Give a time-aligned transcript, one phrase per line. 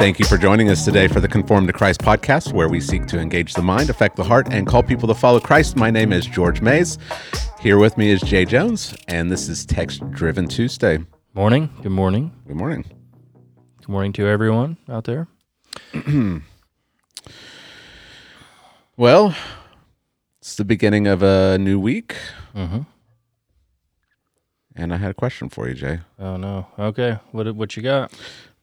[0.00, 3.04] Thank you for joining us today for the Conform to Christ podcast, where we seek
[3.08, 5.76] to engage the mind, affect the heart, and call people to follow Christ.
[5.76, 6.96] My name is George Mays.
[7.60, 11.00] Here with me is Jay Jones, and this is Text Driven Tuesday.
[11.34, 11.68] Morning.
[11.82, 12.32] Good morning.
[12.46, 12.84] Good morning.
[13.80, 15.28] Good morning to everyone out there.
[18.96, 19.34] Well,
[20.42, 22.16] it's the beginning of a new week,
[22.54, 22.80] Mm-hmm.
[24.76, 26.00] and I had a question for you, Jay.
[26.18, 26.66] Oh no.
[26.78, 27.18] Okay.
[27.32, 28.12] What what you got?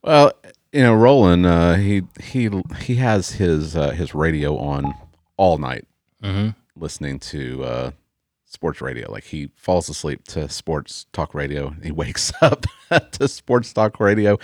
[0.04, 0.32] Well,
[0.74, 2.50] you know, Roland, uh, he he
[2.82, 4.94] he has his uh, his radio on
[5.38, 5.86] all night,
[6.24, 6.50] Mm-hmm.
[6.76, 7.92] listening to uh,
[8.46, 9.12] sports radio.
[9.12, 12.66] Like he falls asleep to sports talk radio, he wakes up
[13.12, 14.38] to sports talk radio.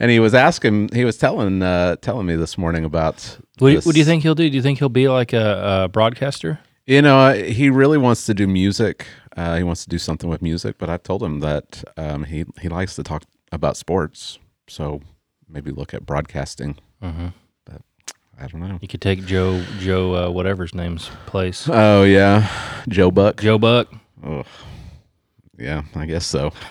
[0.00, 3.38] And he was asking, he was telling uh, telling me this morning about.
[3.58, 4.48] What, this- what do you think he'll do?
[4.48, 6.58] Do you think he'll be like a, a broadcaster?
[6.86, 9.06] You know, he really wants to do music.
[9.36, 12.44] Uh, he wants to do something with music, but I've told him that um, he
[12.60, 14.38] he likes to talk about sports.
[14.68, 15.02] So
[15.48, 16.76] maybe look at broadcasting.
[17.02, 17.28] Mm-hmm.
[18.40, 18.78] I don't know.
[18.80, 21.68] You could take Joe Joe uh, whatever's name's place.
[21.68, 22.48] Oh yeah,
[22.88, 23.40] Joe Buck.
[23.40, 23.92] Joe Buck.
[24.24, 24.46] Ugh.
[25.58, 26.52] Yeah, I guess so.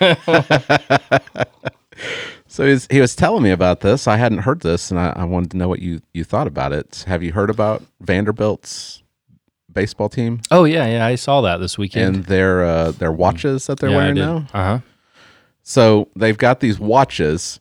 [2.46, 4.08] so he's, he was telling me about this.
[4.08, 6.72] I hadn't heard this, and I, I wanted to know what you, you thought about
[6.72, 7.04] it.
[7.06, 9.02] Have you heard about Vanderbilt's
[9.70, 11.04] baseball team Oh yeah, yeah.
[11.04, 12.16] I saw that this weekend.
[12.16, 14.36] and their uh, their watches that they're yeah, wearing now?
[14.54, 14.78] Uh huh.
[15.62, 17.60] So they've got these watches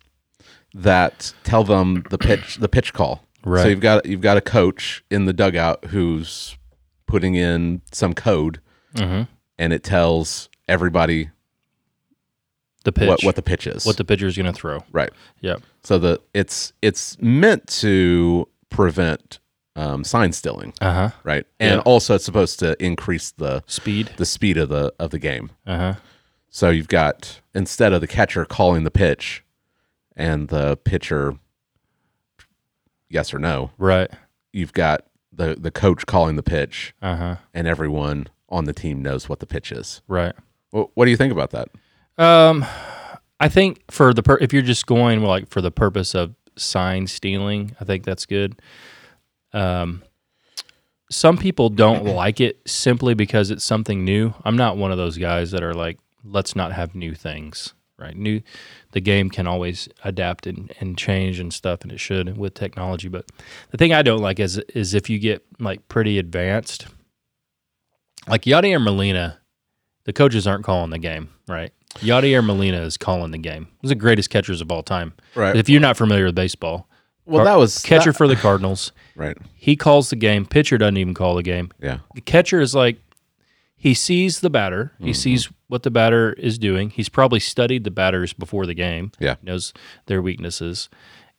[0.74, 3.24] that tell them the pitch the pitch call.
[3.44, 3.62] Right.
[3.64, 6.58] So you've got you've got a coach in the dugout who's
[7.06, 8.60] putting in some code,
[8.96, 9.24] Mm-hmm.
[9.60, 11.30] and it tells everybody
[12.84, 13.08] The pitch.
[13.08, 13.86] what what the pitch is.
[13.86, 14.84] what the pitcher is gonna throw.
[14.92, 15.12] right.
[15.42, 15.62] Yep.
[15.84, 19.40] So the it's it's meant to prevent
[19.76, 21.10] um, sign stealing, Uh huh.
[21.24, 21.46] right?
[21.60, 21.82] And Yeah.
[21.82, 24.12] also it's supposed to increase the Speed.
[24.18, 25.52] the speed of the of the game.
[25.66, 25.94] Uh huh.
[26.50, 29.44] So you've got instead of the catcher calling the pitch
[30.18, 31.36] and the pitcher
[33.10, 34.10] yes or no, Right.
[34.52, 37.36] you've got the the coach calling the pitch Uh huh.
[37.54, 40.02] and everyone on the team knows what the pitch is.
[40.08, 40.34] Right.
[40.72, 41.70] Well, what do you think about that?
[42.22, 42.66] Um,
[43.40, 47.06] I think for the per- if you're just going like for the purpose of sign
[47.08, 48.60] stealing, I think that's good.
[49.54, 50.02] Um,
[51.12, 54.34] some people don't like it simply because it's something new.
[54.44, 57.74] I'm not one of those guys that are like, let's not have new things.
[58.00, 58.42] Right, new.
[58.92, 63.08] The game can always adapt and, and change and stuff, and it should with technology.
[63.08, 63.26] But
[63.72, 66.86] the thing I don't like is is if you get like pretty advanced,
[68.28, 69.40] like Yadier Molina,
[70.04, 71.72] the coaches aren't calling the game, right?
[71.96, 73.68] Yadier Molina is calling the game.
[73.82, 75.14] He's the greatest catchers of all time.
[75.34, 75.56] Right.
[75.56, 76.88] If you're not familiar with baseball,
[77.26, 79.38] Well, that was catcher that- for the Cardinals, right.
[79.56, 80.46] he calls the game.
[80.46, 81.72] Pitcher doesn't even call the game.
[81.82, 82.00] Yeah.
[82.14, 83.00] The catcher is like,
[83.80, 84.92] he sees the batter.
[84.96, 85.06] Mm-hmm.
[85.06, 86.90] He sees what the batter is doing.
[86.90, 89.12] He's probably studied the batters before the game.
[89.20, 89.36] Yeah.
[89.44, 89.72] knows
[90.08, 90.90] their weaknesses,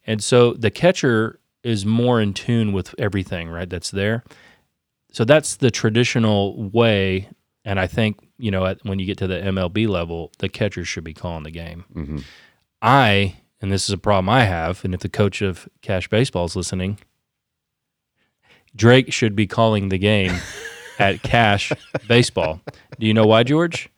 [0.07, 4.23] and so the catcher is more in tune with everything right that's there.
[5.11, 7.29] So that's the traditional way,
[7.65, 10.85] and I think you know at, when you get to the MLB level, the catcher
[10.85, 11.85] should be calling the game.
[11.95, 12.25] Mhm.
[12.81, 16.45] I and this is a problem I have, and if the coach of Cash Baseball
[16.45, 16.99] is listening,
[18.77, 20.33] Drake should be calling the game
[20.99, 21.73] at Cash
[22.09, 22.61] Baseball.
[22.99, 23.91] Do you know why, George?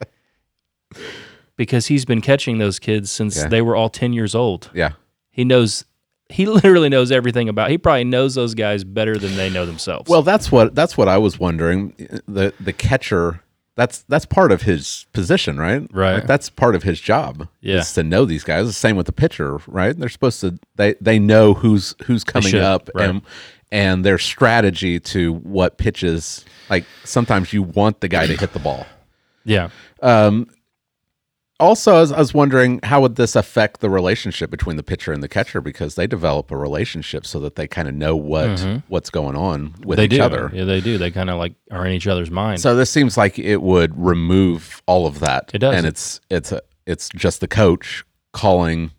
[1.57, 3.49] Because he's been catching those kids since Yeah.
[3.49, 4.71] they were all 10 years old.
[4.75, 4.93] Yeah.
[5.31, 5.85] He knows
[6.29, 7.71] he literally knows everything about.
[7.71, 10.09] He probably knows those guys better than they know themselves.
[10.09, 11.95] Well, that's what that's what I was wondering.
[12.27, 13.43] The the catcher
[13.77, 15.87] that's that's part of his position, right?
[15.93, 16.15] Right.
[16.17, 17.49] Like, that's part of his job.
[17.61, 17.79] Yeah.
[17.79, 18.67] Is to know these guys.
[18.67, 19.97] The same with the pitcher, right?
[19.97, 23.09] They're supposed to they they know who's who's coming should, up right.
[23.09, 23.23] and
[23.73, 26.45] and their strategy to what pitches.
[26.69, 28.87] Like sometimes you want the guy to hit the ball.
[29.45, 29.71] yeah.
[30.03, 30.47] Um,
[31.59, 35.13] Also, I was, I was wondering how would this affect the relationship between the pitcher
[35.13, 38.49] and the catcher because they develop a relationship so that they kind of know what
[38.89, 40.01] what's going on with Mm-hmm.
[40.01, 40.23] They each do.
[40.23, 40.51] other.
[40.55, 40.97] Yeah, they do.
[40.97, 42.61] They kind of like are in each other's mind.
[42.63, 45.51] So this seems like it would remove all of that.
[45.53, 45.75] It does.
[45.77, 48.93] and it's it's a, it's just the coach calling.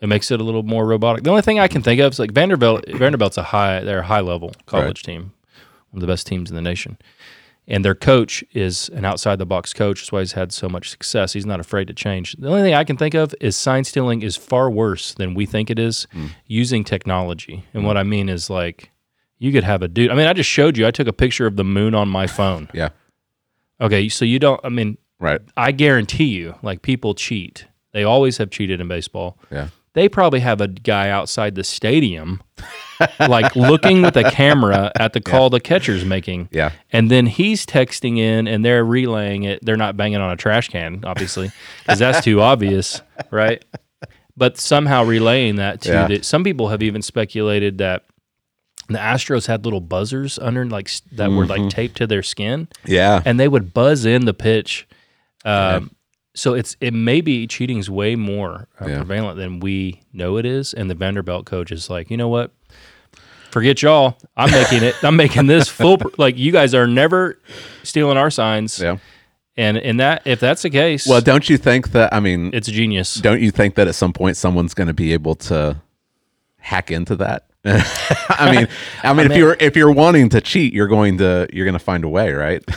[0.00, 1.24] It makes it a little more robotic.
[1.24, 2.84] The only thing I can think of is like Vanderbilt.
[2.88, 5.32] Vanderbilt's a high, they're a high level college team,
[5.90, 6.98] one of the best teams in the nation,
[7.66, 10.00] and their coach is an outside the box coach.
[10.00, 11.32] That's why he's had so much success.
[11.32, 12.34] He's not afraid to change.
[12.38, 15.46] The only thing I can think of is sign stealing is far worse than we
[15.46, 16.30] think it is mm.
[16.46, 17.64] using technology.
[17.72, 17.86] And mm.
[17.86, 18.90] what I mean is like
[19.38, 20.10] you could have a dude.
[20.10, 20.86] I mean, I just showed you.
[20.86, 22.68] I took a picture of the moon on my phone.
[22.76, 22.90] Yeah,
[23.80, 24.60] Okay, so you don't.
[24.64, 25.40] I mean, right.
[25.56, 27.66] I guarantee you, like people cheat.
[27.92, 32.42] They always have cheated in baseball Yeah, they probably have a guy outside the stadium,
[33.18, 36.48] like looking with a camera at the call the catcher's making.
[36.52, 36.72] Yeah.
[36.92, 39.64] And then he's texting in and they're relaying it.
[39.64, 41.50] They're not banging on a trash can, obviously,
[41.80, 43.00] because that's too obvious,
[43.30, 43.64] right?
[44.36, 46.06] but somehow relaying that to Yeah.
[46.08, 48.04] the, some people have even speculated that
[48.88, 51.62] the Astros had little buzzers under like that were Mm-hmm.
[51.62, 53.22] like taped to their skin, Yeah.
[53.24, 54.86] and they would buzz in the pitch.
[55.46, 55.90] Um,
[56.36, 59.02] So it's it may be cheating's way more uh, Yeah.
[59.04, 62.52] prevalent than we know it is, and the Vanderbilt coach is like, you know what?
[63.50, 64.18] Forget y'all.
[64.36, 64.94] I'm making it.
[65.02, 65.98] I'm making this full.
[66.18, 67.38] Like you guys are never
[67.82, 68.78] stealing our signs.
[68.78, 68.98] Yeah.
[69.56, 72.12] And in that, if that's the case, Well, don't you think that?
[72.12, 73.14] I mean, it's genius.
[73.14, 75.80] don't you think that at some point someone's going to be able to
[76.58, 77.46] hack into that?
[77.64, 78.68] I mean,
[79.02, 81.72] I mean, if mean- you're if you're wanting to cheat, you're going to you're going
[81.72, 82.62] to find a way, right?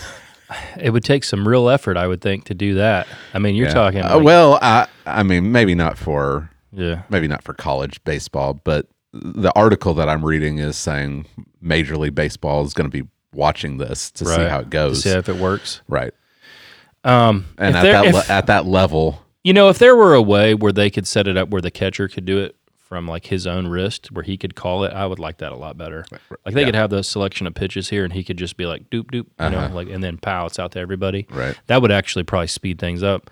[0.80, 3.08] It would take some real effort, I would think, to do that.
[3.34, 3.74] I mean, you're Yeah.
[3.74, 4.02] talking.
[4.02, 8.88] Uh, well, I I mean, maybe not for yeah, maybe not for college baseball, but
[9.14, 11.26] the article that I'm reading is saying
[11.62, 15.04] Major League Baseball is going to be watching this to see how it to goes.
[15.04, 15.82] see if it works.
[15.88, 16.14] Right.
[17.04, 20.14] Um, And at there- that if- le- at that level, you know, if there were
[20.14, 22.56] a way where they could set it up where the catcher could do it
[22.90, 25.56] from like his own wrist, where he could call it, I would like that a
[25.56, 26.06] lot better.
[26.44, 26.66] Like they Yeah.
[26.66, 29.28] could have the selection of pitches here, and he could just be like doop doop,
[29.40, 31.28] you know, like and then pow, it's out to everybody.
[31.30, 31.56] Right.
[31.68, 33.30] That would actually probably speed things up,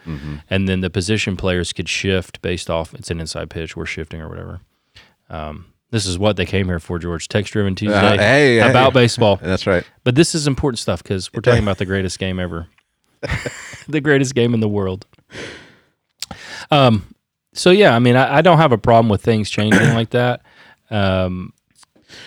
[0.50, 4.22] and then the position players could shift based off it's an inside pitch, we're shifting
[4.22, 4.62] or whatever.
[5.30, 7.28] Um, this is what they came here for, George.
[7.28, 8.70] Text driven Tuesday Uh, hey, hey.
[8.70, 9.38] about baseball.
[9.42, 9.84] that's right.
[10.04, 12.68] But this is important stuff because we're talking about the greatest game ever,
[13.90, 15.08] the greatest game in the world.
[16.70, 17.14] Um.
[17.58, 20.42] So yeah, I mean, I, I don't have a problem with things changing like that.
[20.90, 21.54] Um,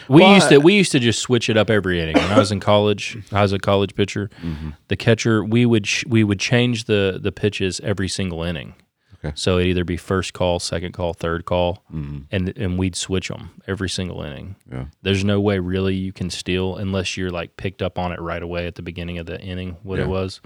[0.09, 2.17] we Well, used to we used to just switch it up every inning.
[2.17, 4.29] When I was in college, I was a college pitcher.
[4.43, 4.71] Mm-hmm.
[4.89, 8.75] The catcher, we would sh- we would change the the pitches every single inning.
[9.23, 9.33] Okay.
[9.37, 13.51] So it'd either be first call, second call, third call, and and we'd switch them
[13.67, 14.57] every single inning.
[14.69, 14.77] Mm-hmm.
[14.77, 14.85] Yeah.
[15.03, 18.43] There's no way really you can steal unless you're like picked up on it right
[18.43, 20.05] away at the beginning of the inning what Yeah.
[20.07, 20.41] it was.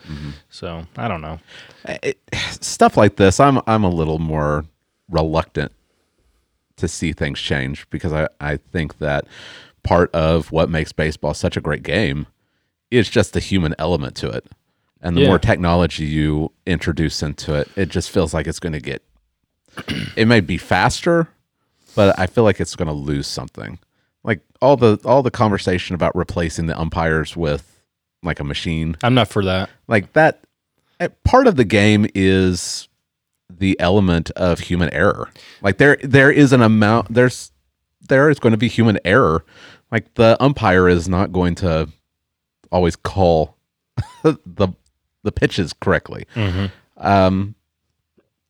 [0.51, 1.39] So I don't know.
[1.89, 2.19] it,
[2.61, 4.65] stuff like this, I'm I'm a little more
[5.09, 5.73] reluctant
[6.77, 9.25] to see things change because I, I think that
[9.83, 12.27] part of what makes baseball such a great game
[12.91, 14.47] is just the human element to it.
[15.01, 15.29] And the Yeah.
[15.29, 19.03] more technology you introduce into it, it just feels like it's going to get
[20.17, 21.29] it may be faster,
[21.95, 23.79] but I feel like it's going to lose something.
[24.23, 27.83] Like all the all the conversation about replacing the umpires with
[28.23, 29.69] like a machine I'm not for that.
[29.87, 30.45] like that
[31.01, 32.89] eh, part of the game is
[33.51, 35.31] the element of human error
[35.63, 37.53] like there there is an amount there's
[38.09, 39.45] there is going to be human error
[39.93, 41.89] like the umpire is not going to
[42.73, 43.57] always call
[44.23, 44.69] the
[45.23, 46.27] the pitches correctly
[46.97, 47.55] um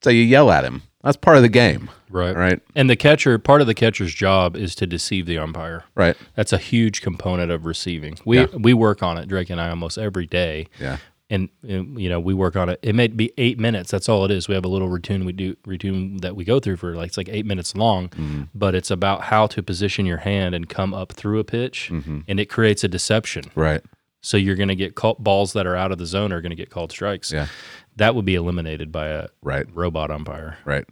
[0.01, 2.35] so you yell at him that's part of the game Right.
[2.35, 5.83] right And the catcher, part of the catcher's job is to deceive the umpire.
[5.95, 8.15] right That's a huge component of receiving.
[8.23, 8.45] We Yeah.
[8.57, 10.67] we work on it, Drake and I, almost every day.
[10.79, 10.97] yeah
[11.27, 12.79] And, and, you know we work on it.
[12.83, 13.89] It may be eight minutes.
[13.89, 14.47] That's all it is.
[14.47, 17.17] We have a little routine we do routine that we go through for like it's
[17.17, 18.43] like eight minutes long, Mm-hmm.
[18.53, 22.19] but it's about how to position your hand and come up through a pitch, Mm-hmm.
[22.27, 23.45] and it creates a deception.
[23.55, 23.81] right
[24.21, 26.51] So you're going to get called balls that are out of the zone are going
[26.51, 27.31] to get called strikes.
[27.31, 27.47] yeah
[27.95, 30.59] That would be eliminated by a right robot umpire.
[30.63, 30.85] right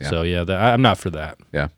[0.00, 0.10] Yeah.
[0.10, 1.38] So yeah, that, I- I'm not for that.
[1.52, 1.68] Yeah.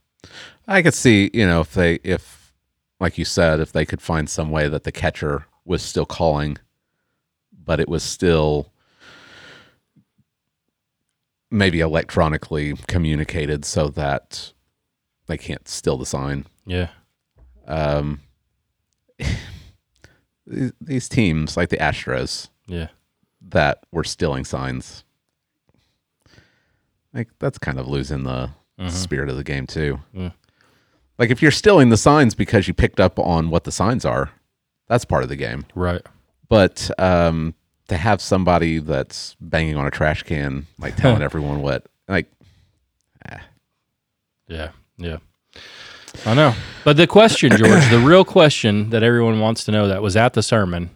[0.66, 2.55] I could see, you know, if they, if,
[2.98, 6.56] like you said, if they could find some way that the catcher was still calling,
[7.64, 8.72] but it was still
[11.50, 14.52] maybe electronically communicated so that
[15.26, 16.46] they can't steal the sign.
[16.66, 16.88] Yeah.
[17.66, 18.20] Um,
[20.46, 22.88] these- teams, like the Astros, Yeah.
[23.48, 25.04] that were stealing signs,
[27.12, 28.50] like that's kind of losing the
[28.88, 30.00] spirit of the game too.
[30.12, 30.31] Yeah.
[31.19, 34.31] Like if you're stealing the signs because you picked up on what the signs are,
[34.88, 35.66] that's part of the game.
[35.74, 36.02] Right.
[36.53, 37.55] But um,
[37.89, 42.27] to have somebody that's banging on a trash can, like telling everyone what, like,
[44.49, 44.73] Yeah.
[44.99, 45.17] Yeah.
[46.27, 46.53] I know.
[46.85, 50.35] But the question, George, the real question that everyone wants to know that was at
[50.35, 50.91] the sermon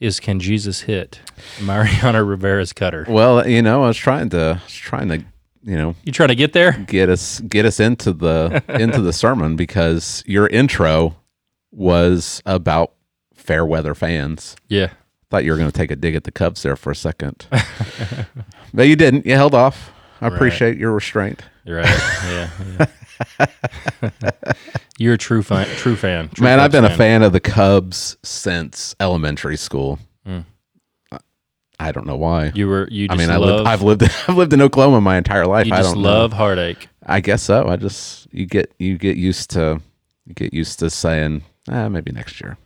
[0.00, 1.20] is can Jesus hit
[1.62, 3.04] Mariano Rivera's cutter?
[3.06, 5.18] well, you know, I was trying to, I was trying to,
[5.62, 6.72] you know, You trying to get there?
[6.72, 11.14] get us get us into the into the sermon because your intro
[11.70, 12.93] was about
[13.44, 14.56] fair weather fans.
[14.68, 14.90] Yeah.
[15.30, 17.46] Thought you were going to take a dig at the Cubs there for a second,
[18.74, 19.26] but you didn't.
[19.26, 19.92] You held off.
[20.20, 21.42] I appreciate your restraint.
[21.64, 21.86] You're right.
[22.24, 22.50] Yeah.
[23.40, 23.46] yeah.
[24.98, 25.66] You're a true fan.
[25.76, 26.28] True fan.
[26.28, 29.98] True Man, I've been a fan of the Cubs since elementary school.
[31.80, 32.52] I don't know why.
[32.54, 32.88] You were.
[32.90, 33.56] You I just mean, I love.
[33.56, 35.66] lived, I've lived I've lived in Oklahoma my entire life.
[35.66, 36.36] you I just don't love know.
[36.36, 36.88] heartache.
[37.04, 37.66] I guess so.
[37.68, 39.80] I just you get you get used to
[40.26, 42.56] you get used to saying ah, maybe next year.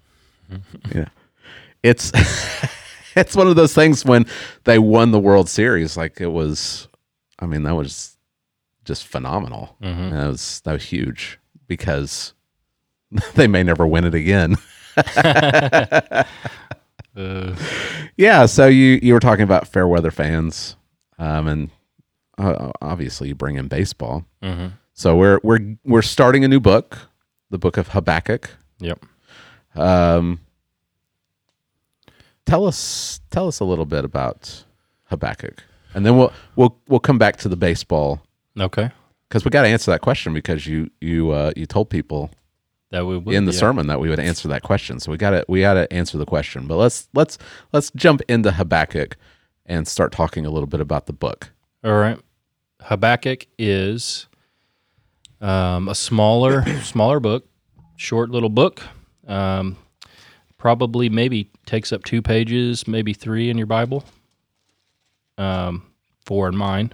[0.95, 1.09] yeah,
[1.83, 2.13] it's
[3.17, 4.27] it's one of those things when
[4.65, 5.97] they won the World Series.
[5.97, 6.89] Like it was,
[7.39, 8.17] I mean, that was
[8.85, 9.77] just phenomenal.
[9.81, 12.33] And that was that was huge because
[13.35, 14.57] they may never win it again.
[17.17, 17.55] Uh,
[18.17, 20.77] Yeah, so you you were talking about fair weather fans,
[21.19, 21.71] um, and
[22.39, 24.25] uh, obviously you bring in baseball.
[24.43, 24.73] mhm.
[24.93, 26.99] So we're we're we're starting a new book,
[27.51, 28.51] the book of Habakkuk.
[28.81, 29.05] Yep.
[29.79, 30.41] Um,
[32.47, 34.65] tell us tell us a little bit about
[35.05, 35.63] Habakkuk,
[35.95, 38.21] and then we'll we'll we'll come back to the baseball
[38.59, 38.91] Okay.
[39.29, 42.31] because we got to answer that question because you you uh, you told people
[42.91, 43.59] That we would, in the yeah.
[43.59, 44.99] sermon that we would answer that question.
[45.01, 46.67] So we got to we got to answer the question.
[46.67, 47.39] But let's let's
[47.73, 49.17] let's jump into Habakkuk
[49.67, 51.51] and start talking a little bit about the book.
[51.85, 52.19] All right.
[52.83, 54.27] Habakkuk is
[55.41, 57.47] um, a smaller, smaller book,
[57.97, 58.83] short little book.
[59.29, 59.77] Um,
[60.57, 64.05] probably maybe takes up two pages, maybe three in your Bible.
[65.37, 65.85] Um,
[66.27, 66.93] four in mine.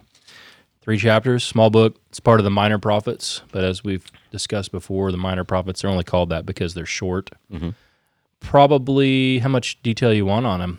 [0.82, 1.96] Three chapters, small book.
[2.10, 5.88] It's part of the minor prophets, but as we've discussed before, the minor prophets are
[5.88, 7.30] only called that because they're short.
[8.40, 10.78] Probably how much detail you want on him?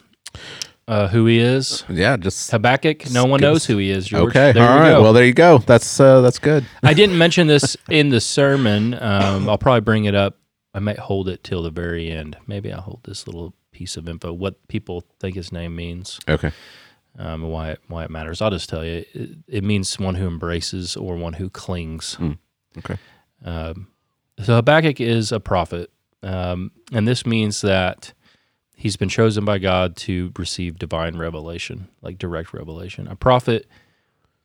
[0.87, 1.83] Uh, who he is?
[1.89, 3.09] Yeah, just Habakkuk.
[3.09, 4.05] No one knows who he is.
[4.05, 4.29] George.
[4.29, 4.51] okay.
[4.51, 4.99] There all right.
[4.99, 5.57] Well, there you go.
[5.57, 6.63] That's uh, that's good.
[6.83, 8.93] I didn't mention this in the sermon.
[8.93, 10.37] Um, I'll probably bring it up.
[10.75, 12.35] I might hold it till the very end.
[12.47, 16.51] Maybe I'll hold this little piece of info, what people think his name means, Okay.
[17.17, 18.41] um, and why it, why it matters.
[18.41, 22.17] I'll just tell you, it, it means one who embraces or one who clings.
[22.77, 22.97] Okay.
[23.43, 23.87] Um,
[24.39, 25.91] so Habakkuk is a prophet,
[26.23, 28.11] um, and this means that
[28.75, 33.07] he's been chosen by God to receive divine revelation, like direct revelation.
[33.07, 33.65] A prophet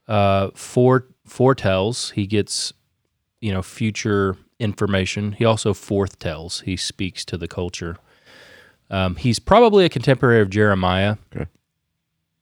[0.06, 2.72] uh, fore, foretells; he gets,
[3.40, 5.32] you know, future information.
[5.32, 7.96] He also forthtells; he speaks to the culture.
[8.90, 11.16] Um, he's probably a contemporary of Jeremiah.
[11.34, 11.46] Okay.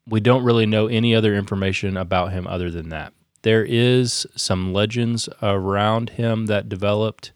[0.06, 3.12] We don't really know any other information about him other than that.
[3.42, 7.32] There is some legends around him that developed.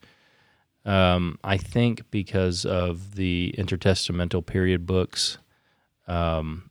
[0.85, 5.39] Um, I think because of the intertestamental period books,
[6.09, 6.71] um,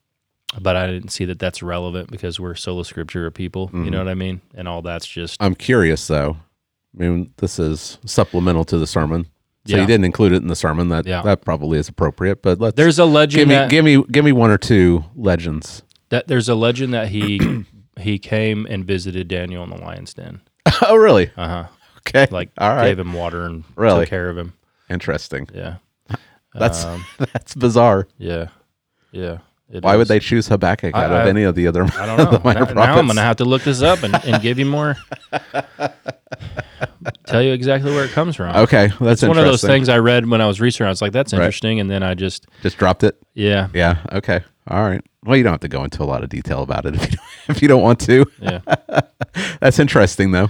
[0.59, 3.69] but I didn't see that that's relevant because we're sola scriptura people.
[3.73, 4.41] You know what I mean?
[4.53, 6.37] And all that's just I'm curious though.
[6.99, 9.25] I mean, this is supplemental to the sermon,
[9.65, 9.81] so Yeah.
[9.81, 10.89] you didn't include it in the sermon.
[10.89, 11.21] That Yeah.
[11.21, 12.41] that probably is appropriate.
[12.41, 15.05] But let's there's a legend give me that, give me give me one or two
[15.15, 15.83] legends.
[16.09, 17.65] that there's a legend that he
[17.99, 20.41] he came and visited Daniel in the lion's den.
[20.87, 21.31] oh, really?
[21.37, 21.65] Uh huh.
[21.99, 22.27] Okay.
[22.31, 22.87] Like all right.
[22.87, 24.01] gave him water and Really?
[24.01, 24.53] took care of him.
[24.89, 25.47] Interesting.
[25.53, 25.75] Yeah.
[26.53, 28.07] That's Um, that's bizarre.
[28.17, 28.47] yeah.
[29.13, 29.37] Yeah.
[29.71, 31.83] It Why would they choose Habakkuk I- out of I- any of the other?
[31.83, 32.31] I don't know.
[32.37, 33.05] the minor now, now I'm prophets?
[33.07, 34.97] going to have to look this up and, and give you more.
[37.25, 38.55] tell you exactly where it comes from.
[38.55, 39.69] Okay, that's it's one of those interesting.
[39.69, 40.87] things I read when I was researching.
[40.87, 41.79] I was like, that's interesting.
[41.79, 43.17] And then I just, Just dropped it.
[43.33, 43.97] yeah, Yeah.
[44.11, 44.41] Okay.
[44.67, 45.01] All right.
[45.23, 47.09] Well, you don't have to go into a lot of detail about it if you
[47.17, 48.25] don't, if you don't want to.
[48.39, 48.59] yeah,
[49.59, 50.49] That's interesting though.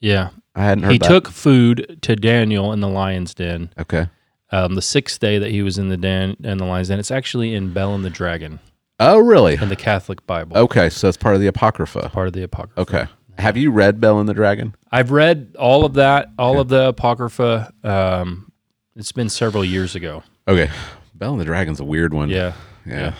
[0.00, 0.30] yeah.
[0.54, 1.08] I hadn't heard He that.
[1.08, 3.70] took food to Daniel in the lion's den.
[3.78, 4.08] Okay.
[4.52, 7.10] Um, the sixth day that he was in the den and the lion's den, it's
[7.10, 8.58] actually in Bel and the Dragon
[8.98, 9.54] Oh, really?
[9.54, 12.10] in the Catholic Bible, Okay, so it's part of the Apocrypha.
[12.12, 12.80] part of the Apocrypha.
[12.80, 13.06] Okay.
[13.38, 14.74] Have you read Bel and the Dragon?
[14.92, 17.72] I've read all of that, all of the Apocrypha.
[17.84, 18.50] Um,
[18.96, 20.22] it's been several years ago.
[20.48, 20.68] Okay.
[21.14, 22.28] Bel and the Dragon's a weird one.
[22.28, 22.52] Yeah,
[22.84, 23.14] Yeah.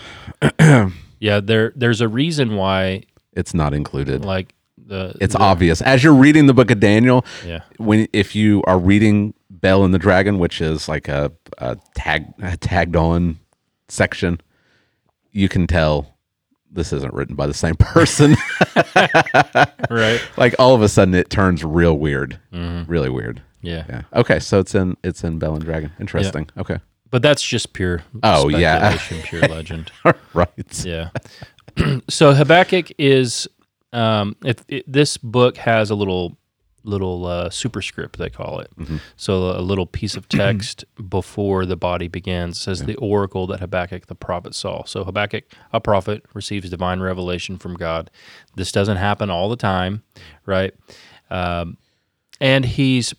[1.20, 1.40] yeah.
[1.40, 4.24] There, there's a reason why, It's not included.
[4.24, 5.80] like the It's the- obvious.
[5.80, 9.92] As you're reading the book of Daniel, Yeah, when if you are reading Bel and
[9.92, 13.38] the Dragon, which is like a, a tag a tagged on
[13.88, 14.40] section,
[15.32, 16.16] you can tell
[16.70, 18.36] this isn't written by the same person.
[19.90, 20.20] right.
[20.36, 22.38] like all of a sudden it turns real weird.
[22.52, 23.42] Really weird.
[23.60, 23.84] Yeah.
[23.88, 24.02] Yeah.
[24.14, 25.92] Okay, so it's in it's in Bel and Dragon.
[26.00, 26.48] Interesting.
[26.56, 26.78] Okay.
[27.10, 28.02] but that's just pure.
[28.22, 28.96] Oh, yeah.
[29.24, 29.90] pure legend.
[30.32, 30.84] right.
[30.84, 31.10] Yeah.
[32.08, 33.48] so Habakkuk is,
[33.92, 36.36] um, if it, this book has a little
[36.82, 38.70] little uh, superscript they call it.
[39.16, 43.60] So a little piece of text before the body begins It says the oracle that
[43.60, 44.84] Habakkuk the prophet saw.
[44.84, 48.10] So Habakkuk, a prophet, receives divine revelation from God.
[48.56, 50.02] This doesn't happen all the time,
[50.46, 50.72] right?
[51.30, 51.76] Um,
[52.40, 53.14] and he's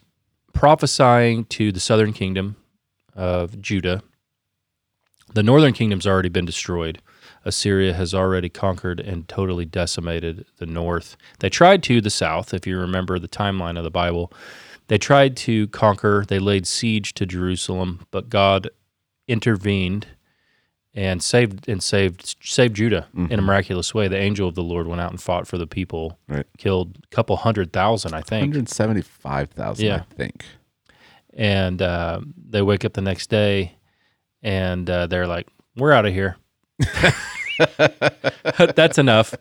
[0.54, 2.56] prophesying to the southern kingdom
[3.16, 4.02] of Judah.
[5.34, 7.02] The northern kingdom's already been destroyed.
[7.46, 11.18] Assyria has already conquered and totally decimated the north.
[11.40, 14.32] They tried to the south, if you remember the timeline of the Bible.
[14.88, 18.70] They tried to conquer, they laid siege to Jerusalem, but God
[19.28, 20.08] intervened
[20.94, 24.10] and saved and saved saved Judah in a miraculous way.
[24.10, 26.46] The angel of the Lord went out and fought for the people, Right.
[26.58, 28.42] killed a couple hundred thousand, I think.
[28.54, 30.04] 175,000, Yeah.
[30.12, 30.44] I think.
[31.34, 32.20] and uh,
[32.50, 33.76] they wake up the next day
[34.44, 36.36] and uh, they're like we're out of here
[38.76, 39.34] that's enough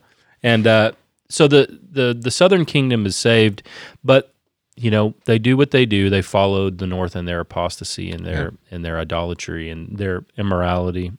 [0.43, 0.93] and uh,
[1.29, 3.63] so the the the southern kingdom is saved,
[4.03, 4.33] but
[4.77, 6.09] you know they do what they do.
[6.11, 11.13] They followed the north in their apostasy and their in their idolatry and their immorality.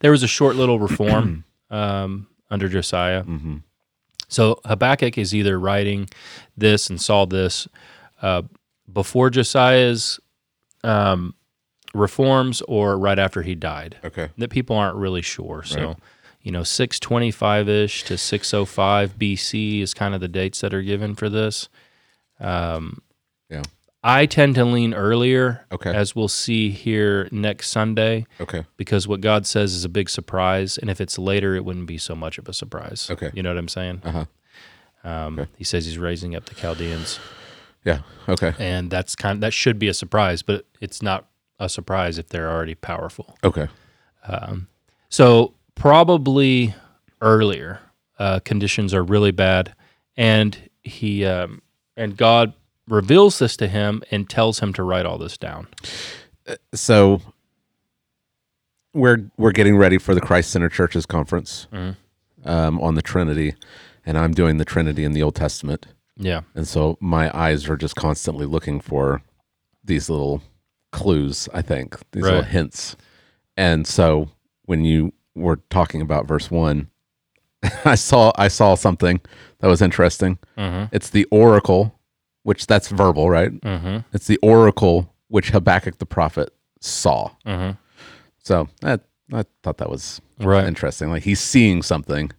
[0.00, 3.22] There was a short little reform um, under Josiah.
[3.22, 3.58] hmm
[4.28, 6.08] So Habakkuk is either writing
[6.56, 7.68] this and saw this
[8.20, 8.42] uh,
[8.92, 10.18] before Josiah's
[10.84, 11.34] um,
[11.94, 13.96] reforms or right after he died.
[14.04, 14.28] Okay.
[14.36, 15.62] That people aren't really sure.
[15.62, 15.96] So, Right.
[16.48, 21.14] You know, 625 ish to 605 BC is kind of the dates that are given
[21.14, 21.68] for this.
[22.40, 23.02] Um,
[23.50, 23.64] Yeah.
[24.02, 25.94] I tend to lean earlier, Okay.
[25.94, 28.64] as we'll see here next Sunday, Okay.
[28.78, 30.78] because what God says is a big surprise.
[30.78, 33.10] And if it's later, it wouldn't be so much of a surprise.
[33.10, 33.30] Okay.
[33.34, 34.00] You know what I'm saying?
[34.02, 34.24] Uh huh.
[35.04, 35.50] Um, Okay.
[35.58, 37.20] He says he's raising up the Chaldeans,
[37.84, 38.00] Yeah.
[38.26, 38.54] Okay.
[38.58, 41.26] and that's kind Of, that should be a surprise, but it's not
[41.60, 43.36] a surprise if they're already powerful.
[43.44, 43.68] Okay.
[45.10, 46.74] So probably
[47.20, 47.80] earlier
[48.18, 49.74] uh, conditions are really bad,
[50.16, 51.62] and he um,
[51.96, 52.52] and God
[52.88, 55.68] reveals this to him and tells him to write all this down.
[56.74, 57.20] So
[58.94, 61.96] we're we're getting ready for the Christ Center Churches conference Mhm.
[62.44, 63.54] um, on the Trinity,
[64.04, 67.76] and I'm doing the Trinity in the Old Testament, Yeah, and so my eyes are
[67.76, 69.22] just constantly looking for
[69.84, 70.42] these little
[70.90, 71.48] clues.
[71.54, 72.96] I think these little hints,
[73.56, 74.30] and so
[74.64, 76.90] when you were talking about verse one,
[77.84, 79.20] I saw I saw something
[79.60, 80.38] that was interesting.
[80.56, 80.94] mm-hmm.
[80.94, 81.98] It's the oracle,
[82.42, 83.52] which that's verbal, right?
[83.52, 83.98] Mm-hmm.
[84.12, 87.30] It's the oracle which Habakkuk the prophet saw.
[87.46, 87.72] Mm-hmm.
[88.42, 88.98] So I,
[89.32, 90.66] I thought that was right.
[90.66, 91.10] interesting.
[91.10, 92.30] Like he's seeing something.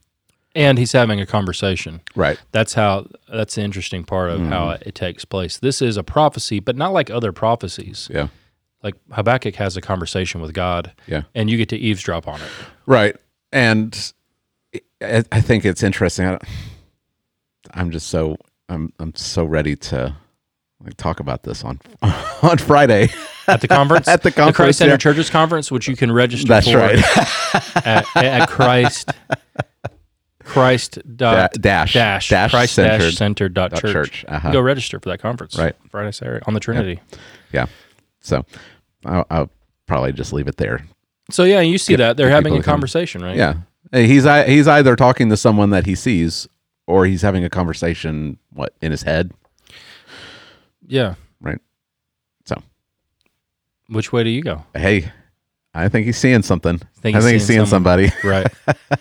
[0.56, 2.01] And he's having a conversation.
[2.15, 2.39] Right.
[2.51, 3.08] That's how.
[3.32, 5.60] That's the interesting part of how it, it takes place.
[5.60, 8.10] This is a prophecy, but not like other prophecies.
[8.12, 8.29] Yeah.
[8.84, 11.24] Like Habakkuk has a conversation with God, Yeah.
[11.36, 12.48] and you get to eavesdrop on it.
[12.86, 13.15] Right.
[13.52, 14.13] And
[15.02, 16.26] I, think it's interesting.
[16.28, 16.38] I,
[17.74, 18.38] I'm just so
[18.70, 20.15] I'm I'm so ready to
[20.84, 21.80] like talk about this on
[22.42, 23.10] on Friday.
[23.48, 24.98] At the conference, At the the conference, Christ Center yeah.
[24.98, 27.86] Churches Conference, which you can register That's for right.
[27.86, 29.12] at, at Christ
[30.44, 33.92] Christ dot dash dash, dash Christ centered dash center dot church.
[33.92, 34.26] church.
[34.28, 34.52] Uh-huh.
[34.52, 35.58] Go register for that conference.
[35.58, 35.76] Right.
[35.89, 37.00] Friday, Saturday on the Trinity.
[37.52, 37.68] Yeah.
[38.21, 38.45] So
[39.05, 39.49] I'll, I'll
[39.88, 40.86] probably just leave it there.
[41.32, 42.73] So yeah, you see Get- that they're having a to come.
[42.73, 43.36] conversation, right?
[43.36, 43.55] Yeah.
[43.91, 46.47] He's he's either talking to someone that he sees
[46.88, 49.32] or he's having a conversation what in his head.
[50.88, 51.15] Yeah.
[51.41, 51.60] Right.
[52.45, 52.62] So
[53.88, 54.63] Which way do you go?
[54.75, 55.12] hey,
[55.73, 56.79] I think he's seeing something.
[57.01, 58.12] Think I think he's seeing seeing somebody.
[58.23, 58.47] Right.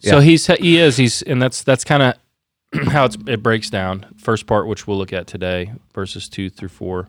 [0.00, 0.10] Yeah.
[0.12, 4.06] So he's he is he's and that's that's kind of how it's, it breaks down.
[4.16, 7.08] First part, which we'll look at today, verses two through four.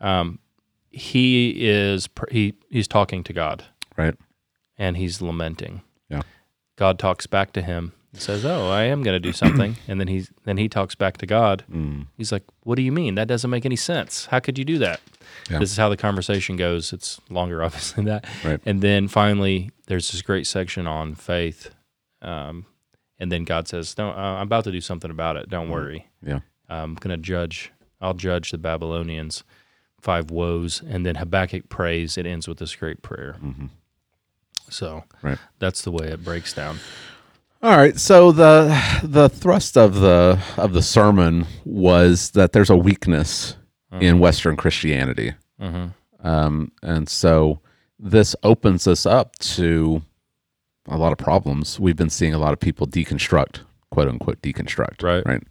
[0.00, 0.38] Um,
[0.90, 3.64] he is he he's talking to God
[3.96, 4.14] right.
[4.76, 5.82] and he's lamenting.
[6.08, 6.22] Yeah.
[6.76, 7.92] God talks back to him.
[8.12, 10.96] He says, "Oh, I am going to do something," and then he's then he talks
[10.96, 11.64] back to God.
[11.70, 12.08] Mm.
[12.16, 13.14] He's like, "What do you mean?
[13.14, 14.26] That doesn't make any sense.
[14.26, 15.00] How could you do that?"
[15.48, 15.60] Yeah.
[15.60, 16.92] This is how the conversation goes.
[16.92, 18.26] It's longer, obviously, than that.
[18.44, 18.60] Right.
[18.66, 21.72] And then finally, there's this great section on faith,
[22.20, 22.66] um,
[23.18, 25.48] and then God says, "No, uh, I'm about to do something about it.
[25.48, 26.08] Don't worry.
[26.20, 26.40] Yeah.
[26.68, 27.70] I'm going to judge.
[28.00, 29.44] I'll judge the Babylonians."
[30.00, 32.16] Five woes, and then Habakkuk prays.
[32.18, 33.36] It ends with this great prayer.
[33.42, 33.68] Mhm.
[34.68, 35.38] So Right.
[35.58, 36.78] that's the way it breaks down.
[37.62, 37.98] All right.
[37.98, 43.56] So the the thrust of the of the sermon was that there's a weakness
[44.00, 46.26] in Western Christianity, Mm-hmm.
[46.26, 47.58] um, and so
[47.98, 50.02] this opens us up to
[50.86, 51.78] a lot of problems.
[51.80, 53.60] We've been seeing a lot of people deconstruct,
[53.90, 55.26] quote unquote, deconstruct, Right.
[55.26, 55.42] Right.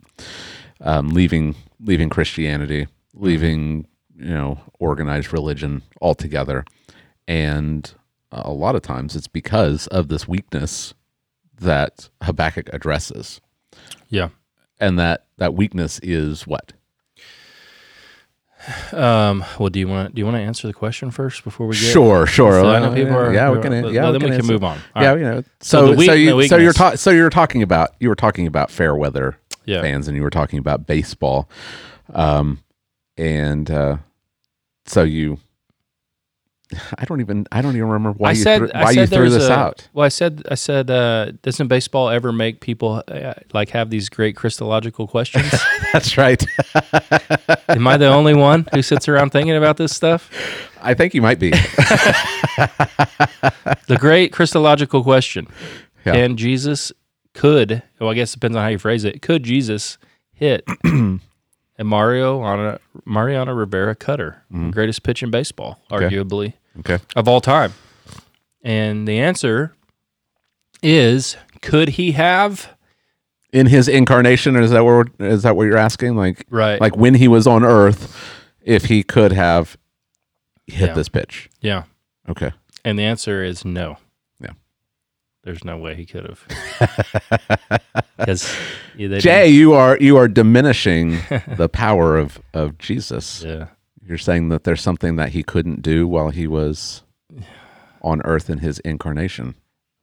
[0.81, 3.85] Um, leaving leaving Christianity, leaving
[4.19, 6.65] you know organized religion altogether,
[7.27, 7.91] and
[8.32, 10.93] a lot of times it's because of this weakness
[11.60, 13.41] that Habakkuk addresses,
[14.10, 14.29] Yeah.
[14.79, 16.73] and that that weakness is what
[18.91, 21.65] Um, well, do you want to do you want to answer the question first before
[21.67, 21.82] we get?
[21.93, 22.60] Sure, sure.
[22.62, 23.34] So I know Uh, people are.
[23.34, 23.71] yeah, we can.
[23.71, 24.77] Yeah, but we then we can move on.
[24.95, 25.17] All yeah, right.
[25.19, 25.41] you know.
[25.41, 28.10] So So, the so, weak- the you, so you're ta- so you're talking about you
[28.10, 29.82] were talking about fair weather Yeah.
[29.82, 31.49] fans, and you were talking about baseball,
[32.13, 32.60] um,
[33.17, 33.97] and uh,
[34.89, 35.39] so you.
[36.97, 37.47] I don't even.
[37.52, 39.47] I don't even remember why I you said threw, I why said you threw this
[39.47, 39.88] a- out.
[39.93, 44.08] Well, I said I said uh, doesn't baseball ever make people uh, like have these
[44.10, 45.52] great Christological questions?
[45.93, 46.43] That's right.
[47.69, 50.30] Am I the only one who sits around thinking about this stuff?
[50.82, 51.52] I think you might be.
[53.88, 55.47] The great Christological question:
[56.06, 56.13] Yeah.
[56.13, 56.91] Can Jesus
[57.34, 57.82] could?
[57.99, 59.21] Well, I guess it depends on how you phrase it.
[59.21, 59.97] Could Jesus
[60.34, 60.63] hit
[61.80, 65.96] a Mario on a Mariano Rivera cutter, greatest pitch in baseball, Mm-hmm.
[66.04, 66.15] Okay.
[66.15, 67.00] arguably okay.
[67.15, 67.74] of all time?
[68.63, 69.74] And the answer
[70.84, 72.76] is: Could he have?
[73.52, 74.56] in his incarnation.
[74.56, 76.15] Is that what is that what you're asking?
[76.15, 76.80] Like Right.
[76.80, 78.15] like when he was on Earth,
[78.62, 79.76] if he could have
[80.68, 80.94] hit Yeah.
[80.94, 81.50] this pitch.
[81.60, 81.84] Yeah.
[82.30, 82.52] Okay.
[82.86, 83.98] And the answer is no.
[85.49, 85.53] Yeah.
[85.53, 87.79] There's no way he could have.
[88.17, 88.53] Because
[88.97, 91.19] Jay, you are you are diminishing
[91.57, 93.43] the power of of Jesus.
[93.43, 93.67] Yeah.
[94.05, 97.03] You're saying that there's something that he couldn't do while he was
[98.01, 99.55] on Earth in his incarnation.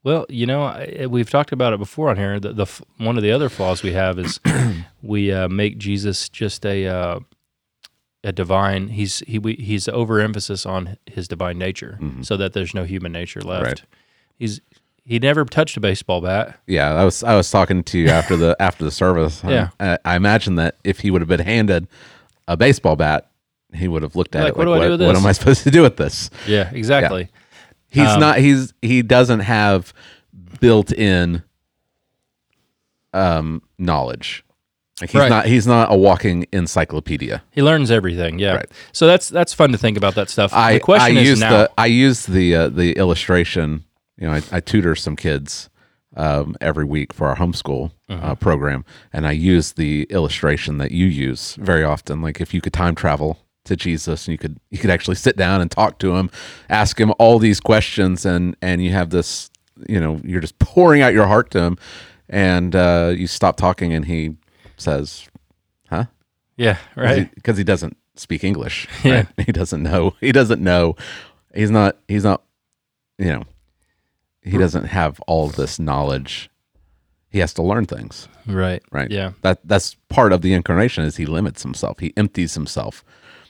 [0.02, 2.40] Well, you know, I- we've talked about it before on here.
[2.40, 2.66] The, the
[2.98, 4.40] one of the other flaws we have is
[5.02, 7.20] we uh, make Jesus just a uh,
[8.24, 8.88] a divine.
[8.88, 13.40] He's he we, he's overemphasis on his divine nature, so that there's no human nature
[13.42, 13.62] left.
[13.62, 13.68] Mm-hmm.
[13.68, 13.82] Right.
[14.38, 14.60] He's
[15.08, 16.58] he never touched a baseball bat.
[16.66, 19.42] Yeah, I was I was talking to you after the after the service.
[19.46, 19.68] Yeah.
[19.80, 21.86] I, I imagine that if he would have been handed
[22.48, 23.30] a baseball bat,
[23.72, 25.22] he would have looked at Like, it what like, do I do with what this?"
[25.22, 26.28] am I supposed to do with this?
[26.46, 27.28] Yeah, exactly.
[27.88, 28.38] He's Um, not.
[28.38, 29.94] He's he doesn't have
[30.60, 31.42] built-in
[33.12, 34.44] um, knowledge.
[35.00, 35.28] Like he's Right.
[35.28, 35.46] not.
[35.46, 37.42] He's not a walking encyclopedia.
[37.50, 38.38] He learns everything.
[38.38, 38.54] Yeah.
[38.56, 38.70] Right.
[38.92, 40.52] So that's that's fun to think about that stuff.
[40.54, 41.50] I the question I is use now.
[41.50, 43.84] the I use the uh, the illustration.
[44.18, 45.68] You know, I, I tutor some kids
[46.16, 51.06] um, every week for our homeschool uh, program, and I use the illustration that you
[51.06, 52.22] use very often.
[52.22, 55.36] Like if you could time travel to Jesus, and you could you could actually sit
[55.36, 56.30] down and talk to him,
[56.70, 59.50] ask him all these questions, and and you have this.
[59.86, 61.78] You know, you're just pouring out your heart to him,
[62.30, 64.36] and uh, you stop talking, and he
[64.78, 65.28] says,
[65.90, 66.06] "Huh."
[66.56, 66.78] yeah.
[66.96, 67.34] Right.
[67.34, 68.88] because he, doesn't speak English.
[69.04, 69.26] Yeah.
[69.44, 70.14] he doesn't know.
[70.20, 70.96] He doesn't know.
[71.54, 71.98] He's not.
[72.08, 72.42] He's not.
[73.18, 73.42] You know,
[74.46, 76.48] he doesn't have all this knowledge.
[77.30, 78.82] He has to learn things, Right.
[78.90, 79.10] right?
[79.10, 79.32] Yeah.
[79.42, 81.04] That that's part of the incarnation.
[81.04, 81.98] Is he limits himself?
[81.98, 83.04] He empties himself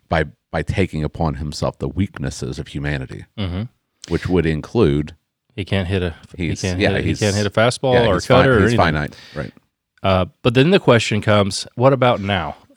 [0.09, 3.63] by by taking upon himself the weaknesses of humanity, hmm
[4.09, 5.15] which would include
[5.55, 6.15] He can't hit a.
[6.37, 6.79] He can't.
[6.81, 8.77] yeah, hit a, he can't hit a fastball yeah, or a cutter or anything.
[8.79, 9.53] finite, right?
[10.03, 12.57] Uh, but then the question comes: What about now?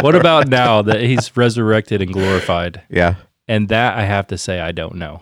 [0.00, 2.82] what about now that he's resurrected and glorified?
[2.88, 3.14] Yeah,
[3.52, 5.20] And that I have to say, I don't know.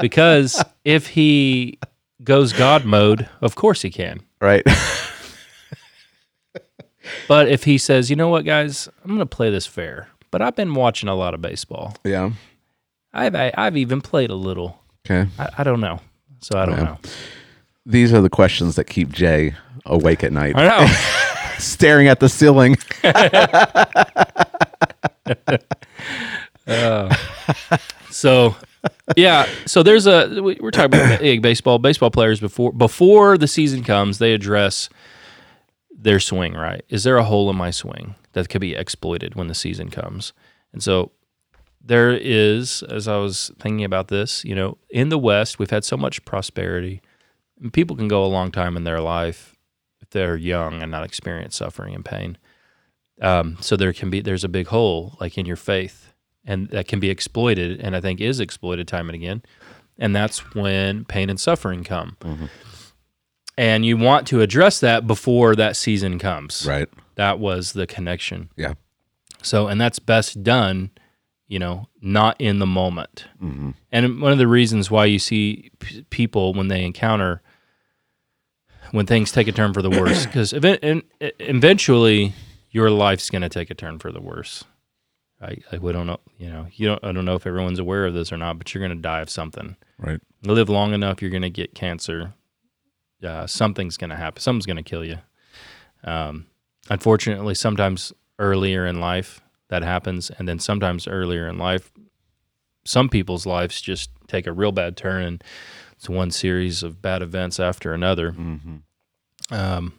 [0.00, 1.78] because if he
[2.22, 4.20] goes God mode, of course he can.
[4.40, 4.62] right.
[7.26, 10.40] But if he says, you know what, guys, I'm going to play this fair, but
[10.40, 11.96] I've been watching a lot of baseball.
[12.04, 12.30] yeah.
[13.12, 14.78] I've I, I've even played a little.
[15.04, 15.28] Okay.
[15.38, 15.98] I, I don't know,
[16.40, 16.84] so I don't Yeah.
[16.84, 16.98] know.
[17.84, 20.54] These are the questions that keep Jay awake at night.
[20.56, 20.86] I know.
[21.58, 22.76] staring at the ceiling.
[28.10, 28.54] So,
[29.16, 29.48] yeah.
[29.66, 31.78] So there's a we- we're talking about ba- baseball.
[31.78, 34.88] Baseball players before before the season comes, they address
[35.96, 36.54] their swing.
[36.54, 36.84] Right?
[36.88, 40.32] Is there a hole in my swing that could be exploited when the season comes?
[40.72, 41.12] And so
[41.84, 45.84] there is, as I was thinking about this, you know, in the West, we've had
[45.84, 47.00] so much prosperity.
[47.72, 49.56] People can go a long time in their life
[50.00, 52.38] if they're young and not experience suffering and pain.
[53.22, 56.12] Um, so there can be there's a big hole like in your faith,
[56.44, 59.42] and that can be exploited, and I think is exploited time and again.
[59.98, 62.16] And that's when pain and suffering come.
[63.56, 66.66] And you want to address that before that season comes.
[66.66, 66.88] Right.
[67.14, 68.48] That was the connection.
[68.56, 68.74] Yeah.
[69.42, 70.90] So, and that's best done,
[71.46, 73.26] you know, not in the moment.
[73.38, 77.42] hmm And one of the reasons why you see p- people when they encounter
[78.92, 82.32] when things take a turn for the worse, because eventually
[82.72, 84.64] your life's going to take a turn for the worse.
[85.40, 87.04] I, I we don't know, you know, you don't.
[87.04, 89.20] I don't know if everyone's aware of this or not, but you're going to die
[89.20, 89.76] of something.
[89.98, 90.20] Right.
[90.42, 92.34] You live long enough, you're going to get cancer.
[93.22, 94.40] Uh, something's going to happen.
[94.40, 95.18] Something's going to kill you.
[96.04, 96.46] Um,
[96.90, 101.92] unfortunately, sometimes earlier in life that happens, and then sometimes earlier in life,
[102.84, 105.44] some people's lives just take a real bad turn, and
[105.92, 108.32] it's one series of bad events after another.
[108.32, 108.76] hmm
[109.50, 109.94] Um,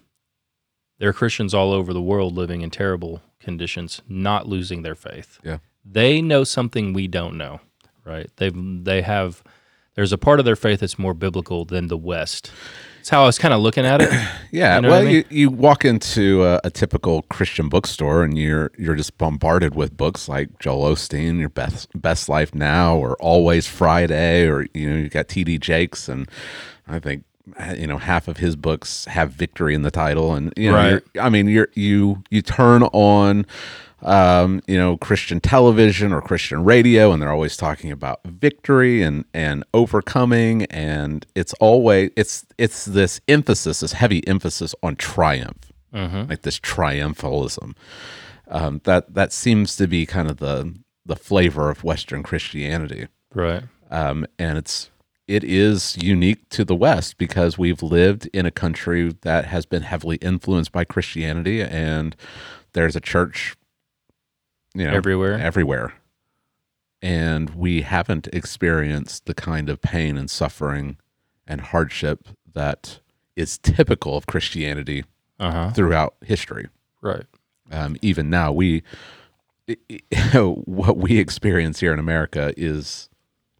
[1.04, 5.38] there are Christians all over the world living in terrible conditions, not losing their faith.
[5.44, 5.58] Yeah.
[5.84, 7.60] They know something we don't know,
[8.06, 8.30] right?
[8.38, 9.44] They they have
[9.96, 12.54] there's a part of their faith that's more biblical than the West.
[13.02, 14.14] It's how I was kind of looking at it.
[14.54, 14.76] Yeah.
[14.78, 18.72] You know well, I you, you walk into a, a typical Christian bookstore and you're
[18.78, 23.68] you're just bombarded with books like Joel Osteen, Your Best Best Life Now, or Always
[23.68, 25.58] Friday, or you know you got T.D.
[25.58, 26.30] Jakes, and
[26.88, 27.26] I think
[27.78, 30.90] you know half of his books have victory in the title, and you know Right.
[31.14, 33.46] you're, I mean you're you you turn on.
[34.06, 39.24] Um, you know, Christian television or Christian radio, and they're always talking about victory and
[39.34, 46.24] and overcoming, and it's always it's it's this emphasis, this heavy emphasis on triumph, hmm
[46.28, 47.78] like this triumphalism.
[48.50, 50.76] Um, that that seems to be kind of the
[51.06, 53.64] the flavor of Western Christianity, Right.
[53.90, 54.90] um, and it's
[55.28, 59.84] it is unique to the West because we've lived in a country that has been
[59.84, 62.16] heavily influenced by Christianity, and
[62.74, 63.56] there's a church,
[64.76, 65.40] you know, Everywhere.
[65.40, 65.94] everywhere,
[67.02, 70.98] and we haven't experienced the kind of pain and suffering
[71.48, 73.00] and hardship that
[73.36, 75.04] is typical of Christianity
[75.40, 75.72] Uh huh.
[75.72, 76.68] throughout history.
[77.02, 77.26] Right.
[77.72, 78.84] Um, even now, we
[80.34, 83.10] what we experience here in America is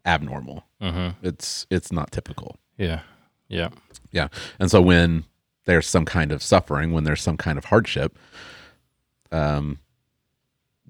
[0.06, 0.64] abnormal.
[0.80, 1.26] Mm-hmm.
[1.26, 2.56] It's it's not typical.
[2.76, 3.00] Yeah.
[3.48, 3.68] Yeah.
[4.14, 4.28] Yeah,
[4.60, 5.24] and so when
[5.64, 8.16] there's some kind of suffering, when there's some kind of hardship,
[9.32, 9.80] um,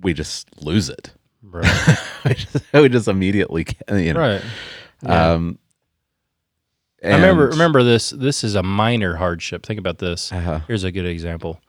[0.01, 1.15] we just lose it.
[1.43, 1.65] Right.
[2.25, 4.21] we, just, we just immediately, you know.
[4.21, 4.43] right.
[5.03, 5.33] Yeah.
[5.33, 5.59] Um,
[7.03, 8.11] I remember remember this.
[8.11, 9.65] This is a minor hardship.
[9.65, 10.31] Think about this.
[10.31, 10.61] Uh-huh.
[10.67, 11.61] Here's a good example.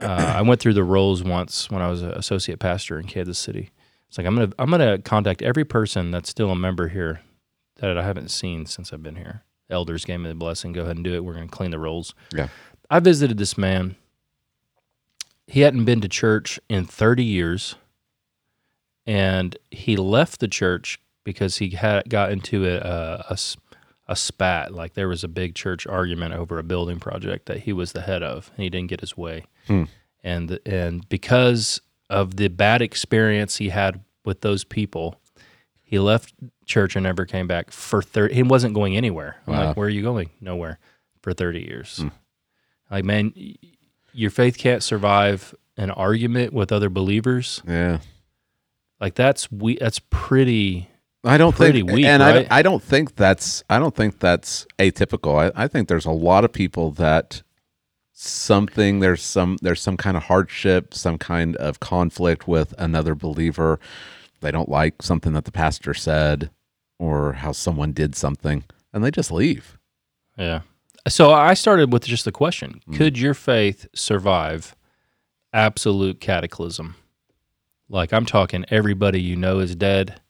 [0.00, 3.38] Uh, I went through the rolls once when I was an associate pastor in Kansas
[3.38, 3.70] City.
[4.10, 7.20] It's like I'm gonna I'm gonna contact every person that's still a member here
[7.76, 9.44] that I haven't seen since I've been here.
[9.70, 10.72] Elders gave me the blessing.
[10.72, 11.24] Go ahead and do it.
[11.24, 12.12] We're gonna clean the rolls.
[12.34, 12.48] Yeah.
[12.90, 13.94] I visited this man.
[15.46, 17.76] He hadn't been to church in 30 years,
[19.06, 23.36] and he left the church because he had got into a
[24.08, 24.74] a spat.
[24.74, 28.00] Like there was a big church argument over a building project that he was the
[28.00, 29.44] head of, and he didn't get his way.
[29.68, 29.84] Hmm.
[30.24, 35.18] And and because of the bad experience he had with those people,
[35.82, 36.34] he left
[36.66, 38.34] church and never came back for thirty.
[38.34, 39.36] He wasn't going anywhere.
[39.46, 39.66] I'm Wow.
[39.68, 40.28] like, where are you going?
[40.40, 40.78] Nowhere
[41.22, 41.98] for thirty years.
[41.98, 42.08] Hmm.
[42.90, 43.32] Like, man,
[44.12, 47.62] your faith can't survive an argument with other believers.
[47.66, 48.00] Yeah.
[49.00, 49.76] Like that's we.
[49.76, 50.88] That's pretty.
[51.22, 52.34] I don't pretty think, weak, and I, right?
[52.34, 55.52] don't, I don't think that's, I don't think that's atypical.
[55.54, 57.42] I, I think there's a lot of people that
[58.20, 63.80] something there's some there's some kind of hardship, some kind of conflict with another believer.
[64.40, 66.50] They don't like something that the pastor said
[66.98, 69.78] or how someone did something, and they just leave.
[70.36, 70.60] Yeah.
[71.08, 72.96] So I started with just the question: mm.
[72.96, 74.76] Could your faith survive
[75.52, 76.96] absolute cataclysm?
[77.88, 80.20] Like I'm talking, everybody you know is dead,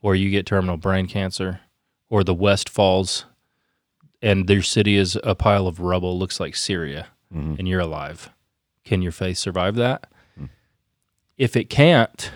[0.00, 1.60] or you get terminal brain cancer,
[2.08, 3.26] or the West falls,
[4.22, 7.58] and their city is a pile of rubble, looks like Syria, Mhm.
[7.58, 8.30] and you're alive.
[8.84, 10.06] Can your faith survive that?
[11.38, 12.30] If it can't,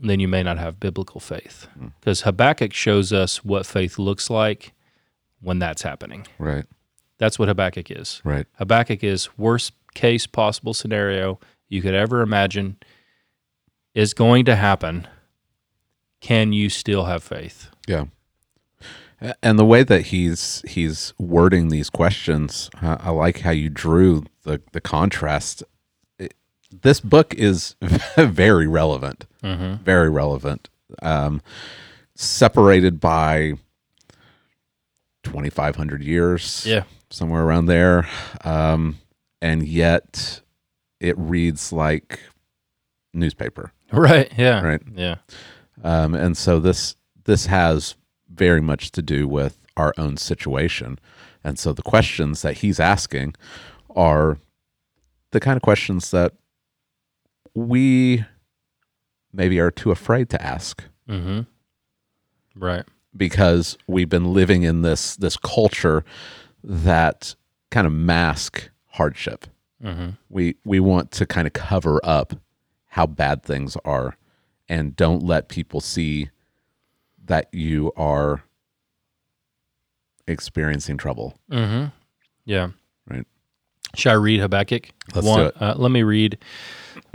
[0.00, 1.68] then you may not have biblical faith,
[2.00, 4.72] because Habakkuk shows us what faith looks like
[5.40, 6.26] when that's happening.
[6.38, 6.64] Right.
[7.18, 8.20] That's what Habakkuk is.
[8.24, 8.46] Right.
[8.54, 12.76] Habakkuk is worst case possible scenario you could ever imagine
[13.94, 15.06] is going to happen.
[16.20, 17.70] Can you still have faith?
[17.86, 18.06] Yeah.
[19.42, 24.24] And the way that he's he's wording these questions, uh, I like how you drew
[24.42, 25.62] the the contrast.
[26.18, 26.34] It-
[26.82, 27.76] this book is
[28.16, 29.82] very relevant, Mm-hmm.
[29.84, 30.68] very relevant.
[31.02, 31.40] Um,
[32.16, 33.54] separated by
[35.22, 36.84] twenty five hundred years, Yeah.
[37.10, 38.08] somewhere around there,
[38.44, 38.98] um,
[39.40, 40.40] and yet
[41.00, 42.20] it reads like
[43.12, 43.72] newspaper.
[43.92, 44.32] Right.
[44.36, 44.60] Yeah.
[44.60, 44.82] Right.
[44.94, 45.16] Yeah.
[45.82, 47.94] um, and so this this has
[48.34, 50.98] very much to do with our own situation
[51.42, 53.34] and so the questions that he's asking
[53.94, 54.38] are
[55.32, 56.32] the kind of questions that
[57.54, 58.24] we
[59.32, 61.40] maybe are too afraid to ask Mm-hmm.
[62.56, 62.84] Right.
[63.14, 66.02] because we've been living in this this culture
[66.62, 67.34] that
[67.70, 69.46] kind of mask hardship
[69.82, 70.10] Mm-hmm.
[70.30, 72.32] we we want to kind of cover up
[72.86, 74.16] how bad things are
[74.66, 76.30] and don't let people see
[77.26, 78.42] that you are
[80.26, 81.86] experiencing trouble Mm-hmm.
[82.46, 82.68] Yeah.
[83.08, 83.26] Right.
[83.94, 84.90] Should I read Habakkuk?
[85.14, 85.54] Let's do it.
[85.60, 86.38] Uh, let me read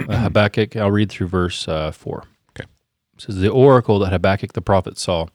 [0.08, 0.76] uh, Habakkuk.
[0.76, 2.24] I'll read through verse uh, 4.
[2.52, 2.68] Okay.
[3.16, 5.28] It says, The oracle that Habakkuk the prophet saw.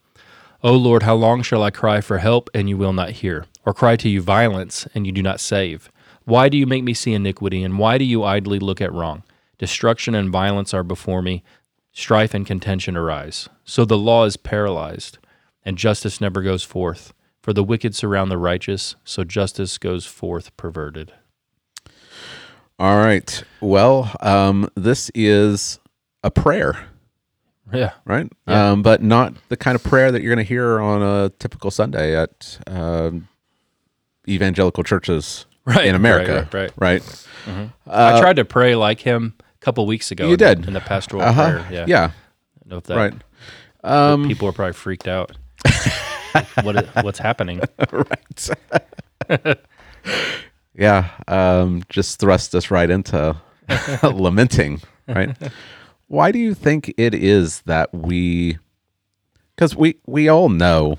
[0.63, 3.75] O Lord, how long shall I cry for help and you will not hear, or
[3.75, 5.91] cry to you violence and you do not save?
[6.25, 9.23] Why do you make me see iniquity, and why do you idly look at wrong?
[9.59, 11.45] Destruction and violence are before me,
[11.95, 13.49] strife and contention arise.
[13.65, 15.17] So the law is paralyzed,
[15.65, 17.15] and justice never goes forth.
[17.41, 21.13] For the wicked surround the righteous, so justice goes forth perverted.
[22.79, 25.79] all right well um, this is
[26.25, 26.87] a prayer
[27.73, 27.93] Yeah.
[28.05, 28.71] right Yeah.
[28.73, 31.71] um, but not the kind of prayer that you're going to hear on a typical
[31.71, 33.29] sunday at um,
[34.29, 35.87] evangelical churches Right.
[35.87, 36.73] in america Right.
[36.77, 37.71] right, right?
[37.87, 40.27] I tried to pray like him couple weeks ago.
[40.27, 40.67] You in- did.
[40.67, 41.51] in the pastoral Uh-huh.
[41.51, 41.67] prayer.
[41.71, 41.85] Yeah.
[41.89, 42.05] yeah
[42.65, 43.15] I know if that, right
[43.83, 45.33] um, People are probably freaked out.
[46.63, 47.61] what what's happening?
[47.93, 48.49] right.
[50.75, 53.37] yeah, um, just thrust us right into
[54.03, 55.37] lamenting, right?
[56.09, 58.59] Why do you think it is that we,
[59.55, 60.99] because we we all know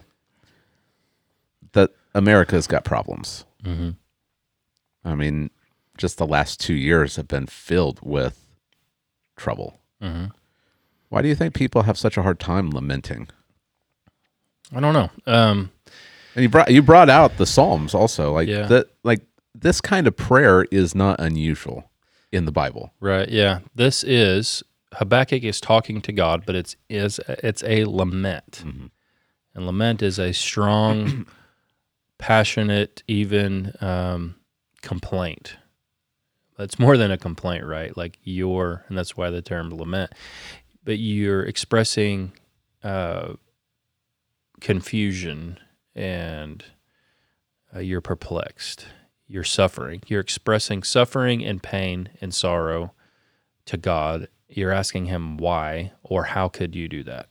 [1.74, 3.46] that America's got problems.
[3.64, 3.92] Mm-hmm.
[5.04, 5.50] I mean,
[5.98, 8.45] just the last two years have been filled with
[9.36, 9.80] trouble.
[10.02, 10.26] Mm-hmm.
[11.10, 13.28] Why do you think people have such a hard time lamenting?
[14.76, 15.10] I don't know.
[15.28, 15.72] Um,
[16.36, 18.66] And you brought you brought out the Psalms also, like Yeah.
[18.68, 19.22] that, like
[19.54, 21.90] this kind of prayer is not unusual
[22.32, 22.92] in the Bible.
[23.00, 23.30] right.
[23.30, 23.60] Yeah.
[23.76, 28.90] This is Habakkuk is talking to God, but it's is it's a lament, Mhm.
[29.54, 31.26] and lament is a strong,
[32.18, 34.36] passionate, even um,
[34.82, 35.58] complaint.
[36.58, 37.96] It's more than a complaint, right?
[37.96, 40.12] Like you're, and that's why the term lament.
[40.84, 42.34] But you're expressing
[42.84, 43.34] uh,
[44.62, 45.60] confusion
[45.96, 46.64] and
[47.76, 48.86] uh, you're perplexed.
[49.28, 50.02] You're suffering.
[50.08, 52.94] You're expressing suffering and pain and sorrow
[53.66, 54.28] to God.
[54.48, 57.28] You're asking Him why or how could you do that?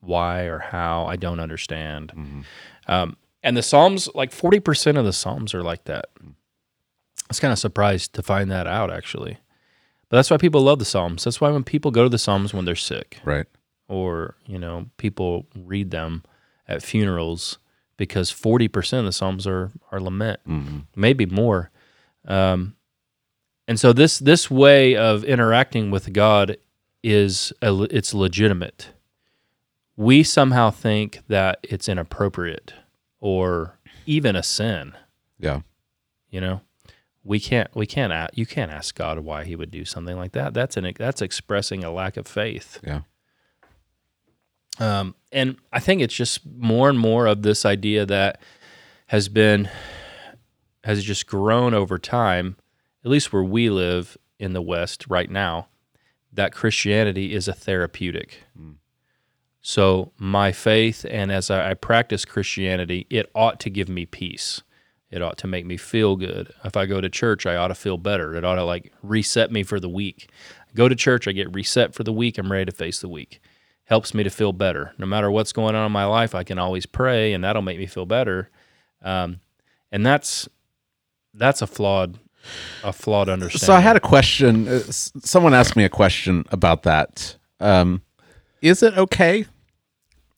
[0.00, 1.06] Why or how?
[1.06, 2.12] I don't understand.
[2.86, 6.06] Um, and the Psalms, like 40% of the Psalms are like that.
[7.26, 9.38] I was kind of surprised to find that out, actually.
[10.08, 11.24] But that's why people love the Psalms.
[11.24, 13.46] That's why when people go to the Psalms when they're sick, Right.
[13.88, 16.22] or you know people read them
[16.68, 17.58] at funerals
[17.96, 21.70] because 40% of the psalms are are lament hmm maybe more
[22.26, 22.74] um,
[23.68, 26.56] and so this this way of interacting with god
[27.02, 28.90] is a, it's legitimate
[29.96, 32.74] we somehow think that it's inappropriate
[33.20, 34.92] or even a sin
[35.38, 35.60] Yeah.
[36.30, 36.60] you know
[37.26, 40.32] we can't we can't a- you can't ask god why he would do something like
[40.32, 43.00] that that's an that's expressing a lack of faith Yeah.
[44.78, 48.40] um, and I think it's just more and more of this idea that
[49.08, 49.68] has been
[50.84, 52.56] has just grown over time,
[53.04, 55.66] at least where we live in the West right now,
[56.32, 58.44] that Christianity is a therapeutic.
[59.60, 64.62] So my faith, and as I, I practice Christianity, it ought to give me peace.
[65.16, 66.52] It ought to make me feel good.
[66.64, 68.34] If I go to church, I ought to feel better.
[68.36, 70.28] It ought to like reset me for the week.
[70.68, 72.38] I Go to church, I get reset for the week.
[72.38, 73.40] I'm ready to face the week
[73.86, 74.92] helps me to feel better.
[74.98, 77.78] No matter what's going on in my life, I can always pray, and that'll make
[77.78, 78.50] me feel better.
[79.02, 79.40] Um,
[79.90, 80.48] and that's
[81.32, 82.18] that's a flawed
[82.84, 83.66] a flawed understanding.
[83.66, 84.68] So I had a question.
[84.68, 87.36] Uh, Someone asked me a question about that.
[87.60, 88.02] Um,
[88.60, 89.46] is it okay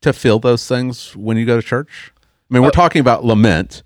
[0.03, 2.13] to feel those things when you go to church?
[2.51, 3.83] I mean, we're talking about lament,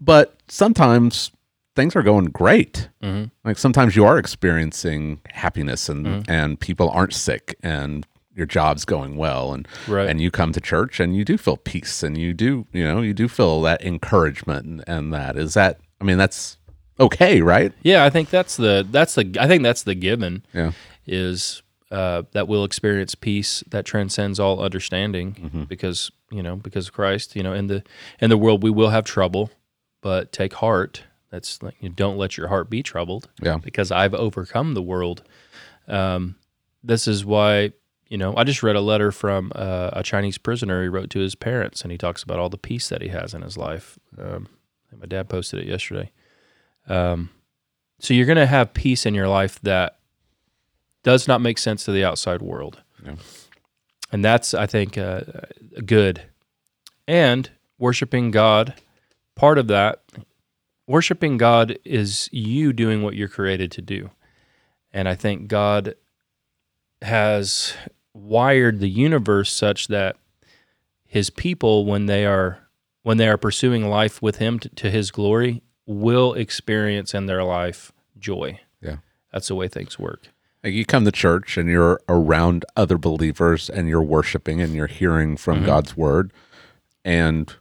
[0.00, 1.30] but sometimes
[1.76, 2.88] things are going great.
[3.02, 3.30] Mhm.
[3.44, 9.16] Like sometimes you are experiencing happiness, and and people aren't sick, and your job's going
[9.16, 10.08] well, and Right.
[10.08, 13.00] and you come to church, and you do feel peace, and you do you know
[13.00, 15.78] you do feel that encouragement, and, and that is that.
[16.00, 16.56] I mean, that's
[17.00, 17.72] okay, right?
[17.82, 20.72] yeah, I think that's the that's the I think that's the given Yeah.
[21.06, 25.62] is uh, that we'll experience peace that transcends all understanding Mm-hmm.
[25.64, 27.34] because you know because of Christ.
[27.36, 27.82] You know, in the
[28.20, 29.50] in the world we will have trouble,
[30.00, 31.04] but take heart.
[31.30, 33.28] That's like you don't let your heart be troubled.
[33.42, 33.58] Yeah.
[33.58, 35.22] because I've overcome the world.
[35.86, 36.36] Um,
[36.82, 37.72] this is why
[38.08, 41.18] you know I just read a letter from uh, a Chinese prisoner he wrote to
[41.20, 43.98] his parents, and he talks about all the peace that he has in his life.
[44.18, 44.48] Um,
[44.98, 46.10] my dad posted it yesterday.
[46.88, 47.28] Um,
[48.00, 49.98] so you're going to have peace in your life that
[51.02, 53.16] does not make sense to the outside world, Yeah.
[54.12, 55.20] and that's I think uh,
[55.84, 56.22] good.
[57.06, 58.74] And worshiping God,
[59.38, 60.02] part of that
[60.88, 64.10] worshiping God is you doing what you're created to do.
[64.92, 65.94] And I think God
[67.02, 67.74] has
[68.12, 70.16] wired the universe such that
[71.04, 72.68] his people when they are
[73.04, 77.44] when they are pursuing life with him to, to his glory will experience in their
[77.44, 78.60] life joy.
[78.82, 78.96] Yeah.
[79.32, 80.28] That's the way things work.
[80.64, 85.36] You come to church and you're around other believers and you're worshiping and you're hearing
[85.36, 85.66] from mm-hmm.
[85.66, 86.32] God's word
[87.04, 87.54] and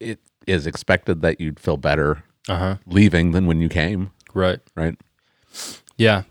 [0.00, 2.76] it is expected that you'd feel better Uh-huh.
[2.86, 4.60] leaving than when you came, Right.
[4.74, 4.96] right?
[5.96, 6.22] Yeah.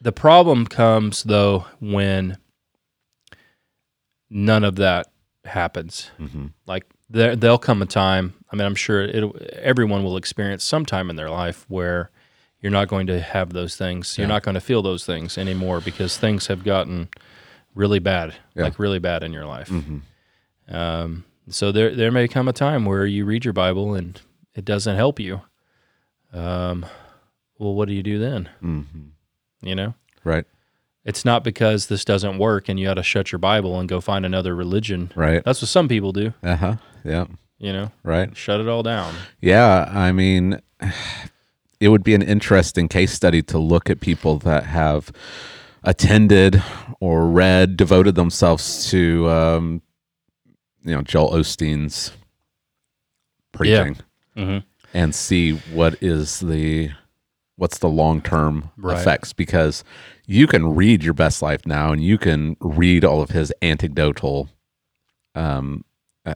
[0.00, 2.38] The problem comes though when
[4.30, 5.06] none of that
[5.44, 6.10] happens.
[6.18, 6.52] Mhm.
[6.66, 8.34] Like there, there'll come a time.
[8.50, 9.24] I mean, I'm sure it.
[9.62, 12.10] Everyone will experience some time in their life where
[12.60, 14.16] you're not going to have those things.
[14.16, 14.32] You're Yeah.
[14.34, 17.08] not going to feel those things anymore because things have gotten
[17.74, 18.64] really bad, Yeah.
[18.64, 19.68] like really bad in your life.
[19.68, 20.00] Mhm.
[20.68, 24.20] Um, so there, there may come a time where you read your Bible and
[24.54, 25.42] it doesn't help you.
[26.32, 26.86] Um,
[27.58, 28.48] well, what do you do then?
[28.62, 29.10] Mhm.
[29.62, 29.94] You know.
[30.24, 30.44] Right.
[31.04, 34.00] It's not because this doesn't work and you got to shut your Bible and go
[34.00, 35.12] find another religion.
[35.14, 35.42] Right.
[35.44, 36.76] That's what some people do, Uh-huh.
[37.04, 37.26] Yeah.
[37.58, 38.34] you know, Right.
[38.36, 39.14] shut it all down.
[39.40, 40.60] Yeah, I mean,
[41.78, 45.12] it would be an interesting case study to look at people that have
[45.82, 46.62] attended
[47.00, 49.82] or read, devoted themselves to, um,
[50.84, 52.12] you know, Joel Osteen's
[53.52, 53.96] preaching
[54.36, 54.58] hmm
[54.92, 56.90] and see what is the
[57.56, 58.98] what's the long term Right.
[58.98, 59.82] effects because
[60.26, 64.48] you can read your best life now and you can read all of his anecdotal
[65.34, 65.84] um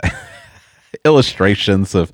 [1.05, 2.13] illustrations of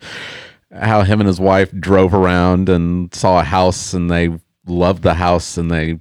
[0.72, 4.30] how him and his wife drove around and saw a house and they
[4.66, 5.98] loved the house and they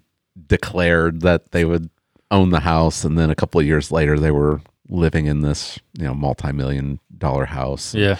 [0.47, 1.89] declared that they would
[2.31, 3.03] own the house.
[3.03, 6.99] And then a couple of years later they were living in this you know multi-million
[7.17, 8.17] dollar house Yeah.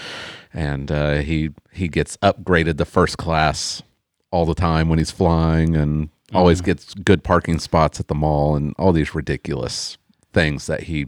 [0.52, 3.82] and uh, he he gets upgraded to first class
[4.30, 8.56] all the time when he's flying, and always gets good parking spots at the mall,
[8.56, 9.96] and all these ridiculous
[10.32, 11.06] things that he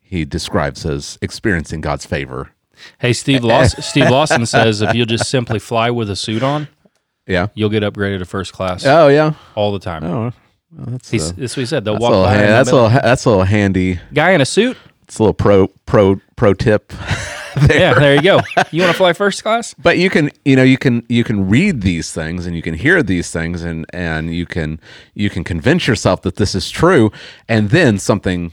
[0.00, 2.50] he describes as experiencing God's favor.
[2.98, 6.68] Hey, Steve Lawson, Steve Lawson says if you'll just simply fly with a suit on,
[7.26, 7.48] Yeah.
[7.54, 9.32] you'll get upgraded to first class Oh yeah.
[9.56, 10.04] all the time.
[10.04, 10.32] Oh,
[10.72, 11.84] well, that's uh, that's what he said.
[11.84, 12.34] They'll that's a walk little, by.
[12.36, 13.98] ha- that's a little, that's a little handy.
[14.14, 14.76] guy in a suit.
[15.10, 16.92] It's a little pro pro pro tip.
[17.68, 18.40] Yeah, there you go.
[18.70, 19.74] You want to fly first class?
[19.82, 22.74] but you can you know you can you can read these things and you can
[22.74, 24.80] hear these things and and you can
[25.14, 27.10] you can convince yourself that this is true
[27.48, 28.52] and then something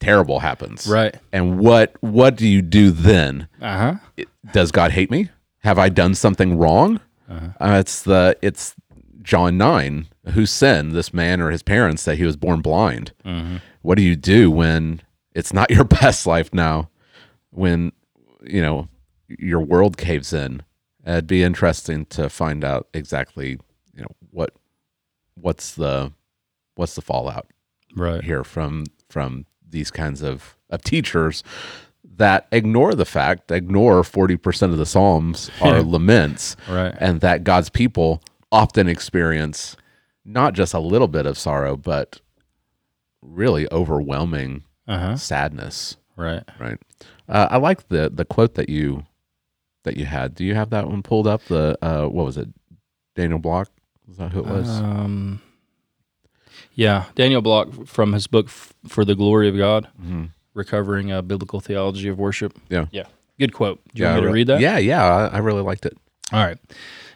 [0.00, 1.14] terrible happens Right.
[1.32, 3.94] and what what do you do then Uh huh.
[4.16, 5.28] It- does god hate me
[5.60, 6.98] have i done something wrong
[7.30, 8.74] uh, it's the it's
[9.22, 13.12] john 9 who sinned this man or his parents that he was born blind
[13.82, 15.00] what do you do when
[15.34, 16.88] it's not your best life now
[17.50, 17.92] when
[18.42, 18.88] you know
[19.28, 20.62] your world caves in
[21.06, 23.58] it'd be interesting to find out exactly
[23.94, 24.50] you know what
[25.34, 26.12] what's the
[26.76, 27.46] what's the fallout
[27.96, 28.24] Right.
[28.24, 31.42] here from from these kinds of of teachers
[32.16, 36.94] that ignore the fact ignore 40% of the psalms are laments Right.
[36.98, 38.20] and that god's people
[38.52, 39.76] often experience
[40.24, 42.20] not just a little bit of sorrow but
[43.22, 45.16] really overwhelming Uh huh.
[45.16, 46.42] sadness Right.
[46.60, 46.78] right
[47.28, 49.04] uh, i like the the quote that you
[49.84, 52.48] that you had do you have that one pulled up the uh what was it
[53.16, 53.70] daniel block
[54.06, 55.40] was that who it was Um.
[56.76, 60.30] Yeah, Daniel Block from his book "For the Glory of God: Mhm.
[60.54, 62.86] Recovering a Biblical Theology of Worship." Yeah.
[62.90, 63.04] Yeah.
[63.38, 63.80] Good quote.
[63.94, 64.60] Do you yeah want me to re- read that?
[64.60, 65.96] yeah yeah I, I really liked it
[66.32, 66.58] All right.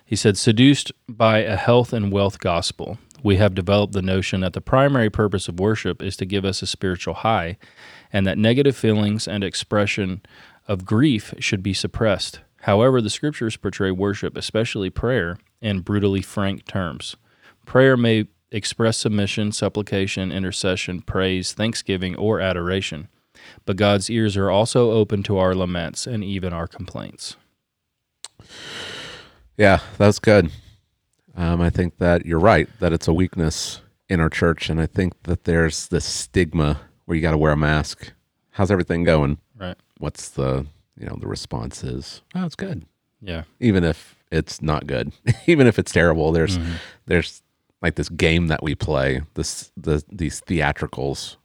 [0.04, 4.52] He said, seduced by a health and wealth gospel, we have developed the notion that
[4.52, 7.58] the primary purpose of worship is to give us a spiritual high,
[8.12, 10.22] and that negative feelings and expression
[10.66, 12.40] of grief should be suppressed.
[12.62, 17.16] However, the scriptures portray worship, especially prayer, in brutally frank terms.
[17.64, 23.08] Prayer may express submission, supplication, intercession, praise, thanksgiving, or adoration.
[23.64, 27.36] But God's ears are also open to our laments and even our complaints.
[29.56, 30.50] Yeah, that's good.
[31.38, 34.86] Um, I think that you're right that it's a weakness in our church, and I
[34.86, 38.12] think that there's this stigma where you got to wear a mask.
[38.50, 39.38] How's everything going?
[39.56, 39.76] Right.
[39.98, 40.66] What's the
[40.98, 42.22] you know the response is?
[42.34, 42.84] Oh, it's good,
[43.22, 43.44] Yeah.
[43.60, 45.12] even if it's not good,
[45.46, 46.32] even if it's terrible.
[46.32, 46.72] There's Mm-hmm.
[47.06, 47.42] there's
[47.80, 51.36] like this game that we play, this the these theatricals.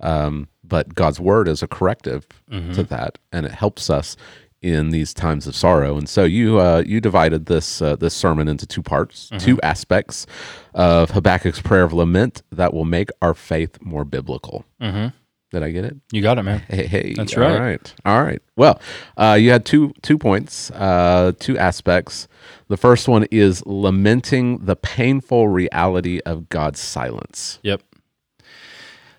[0.00, 2.72] Um, but God's word is a corrective Mm-hmm.
[2.74, 4.14] to that, and it helps us
[4.62, 5.98] in these times of sorrow.
[5.98, 9.44] And so you uh, you divided this uh, this sermon into two parts, Mm-hmm.
[9.44, 10.26] two aspects
[10.74, 14.64] of Habakkuk's prayer of lament that will make our faith more biblical.
[14.80, 15.08] Mm-hmm.
[15.50, 15.96] Did I get it?
[16.12, 16.60] You got it, man.
[16.60, 17.60] Hey, hey, That's all right.
[17.60, 18.40] right, all right.
[18.56, 18.80] Well,
[19.18, 22.26] uh, you had two two points, uh, two aspects.
[22.68, 27.58] The first one is lamenting the painful reality of God's silence.
[27.64, 27.82] Yep.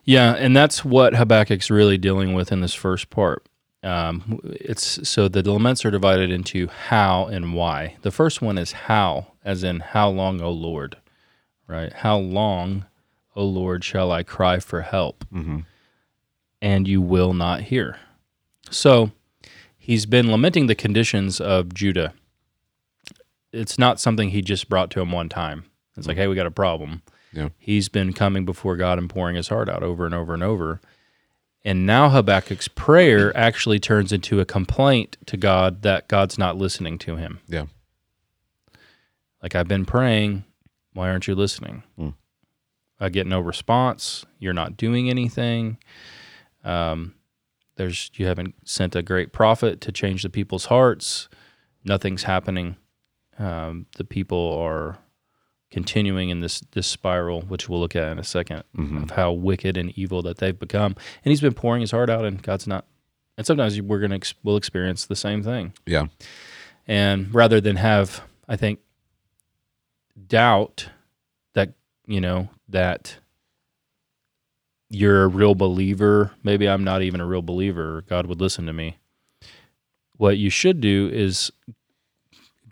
[0.05, 3.45] Yeah, and that's what Habakkuk's really dealing with in this first part.
[3.83, 7.97] Um, it's so the laments are divided into how and why.
[8.01, 10.95] The first one is how, as in how long, O Lord,
[11.67, 11.91] right?
[11.91, 12.85] How long,
[13.35, 15.25] O Lord, shall I cry for help,
[16.61, 17.97] and you will not hear?
[18.69, 19.11] So
[19.77, 22.13] he's been lamenting the conditions of Judah.
[23.51, 25.65] It's not something he just brought to him one time.
[25.97, 27.03] It's like, hey, we got a problem
[27.33, 30.41] Yeah, he's been coming before God and pouring his heart out over and over and
[30.41, 30.79] over.
[31.65, 36.97] And now Habakkuk's prayer actually turns into a complaint to God that God's not listening
[36.99, 37.39] to him.
[37.47, 37.65] yeah,
[39.41, 40.43] Like, I've been praying.
[40.93, 41.83] Why aren't you listening?
[41.97, 42.09] Hmm.
[42.99, 44.25] I get no response.
[44.39, 45.77] You're not doing anything.
[46.63, 47.15] Um,
[47.75, 51.27] there's you haven't sent a great prophet to change the people's hearts.
[51.83, 52.75] Nothing's happening.
[53.39, 54.99] Um, the people are
[55.73, 59.03] continuing in this this spiral, which we'll look at in a 2nd mm-hmm.
[59.03, 60.95] of how wicked and evil that they've become.
[61.25, 62.85] And he's been pouring his heart out, and God's not.
[63.39, 65.73] And sometimes we're gonna ex- we'll experience the same thing.
[65.87, 66.05] yeah,
[66.87, 68.81] And rather than have, I think,
[70.27, 70.89] doubt
[71.55, 71.73] that
[72.05, 73.17] you know that
[74.91, 78.03] you're a real believer, maybe I'm not even a real believer.
[78.07, 78.97] God would listen to me.
[80.17, 81.51] what you should do is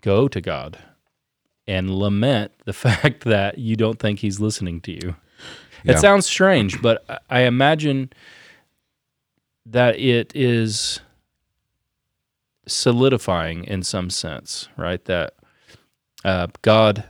[0.00, 0.78] go to God
[1.66, 5.16] and lament the fact that you don't think He's listening to you.
[5.84, 5.92] Yeah.
[5.92, 8.10] It sounds strange, but I- imagine
[9.66, 11.00] that it is
[12.66, 15.04] solidifying in some sense, right?
[15.06, 15.34] That
[16.24, 17.04] uh, God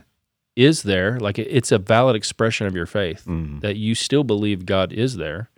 [0.55, 1.19] is there.
[1.19, 3.61] Like it's a valid expression of your faith Mhm.
[3.61, 5.49] that you still believe God is there.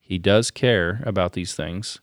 [0.00, 2.00] He does care about these things,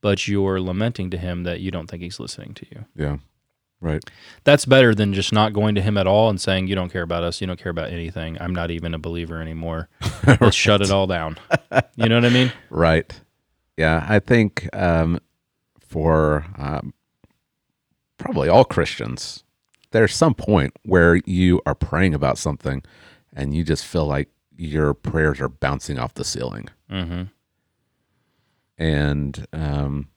[0.00, 2.84] but you're lamenting to Him that you don't think He's listening to you.
[2.96, 3.16] Yeah.
[3.80, 4.02] Right.
[4.44, 7.02] That's better than just not going to Him at all and saying, You don't care
[7.02, 7.40] about us.
[7.40, 8.40] You don't care about anything.
[8.40, 9.88] I'm not even a believer anymore.
[10.40, 11.38] Let's shut it all down.
[11.94, 12.52] You know what I mean?
[12.70, 13.20] Right.
[13.76, 15.20] Yeah, I think um,
[15.78, 16.94] for um,
[18.16, 19.44] probably all Christians,
[19.90, 22.82] there's some point where you are praying about something
[23.34, 26.68] and you just feel like your prayers are bouncing off the ceiling.
[26.90, 27.22] Mm-hmm.
[28.78, 30.08] And um,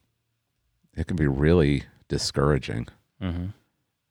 [0.96, 2.88] it can be really discouraging.
[3.22, 3.46] Mm-hmm.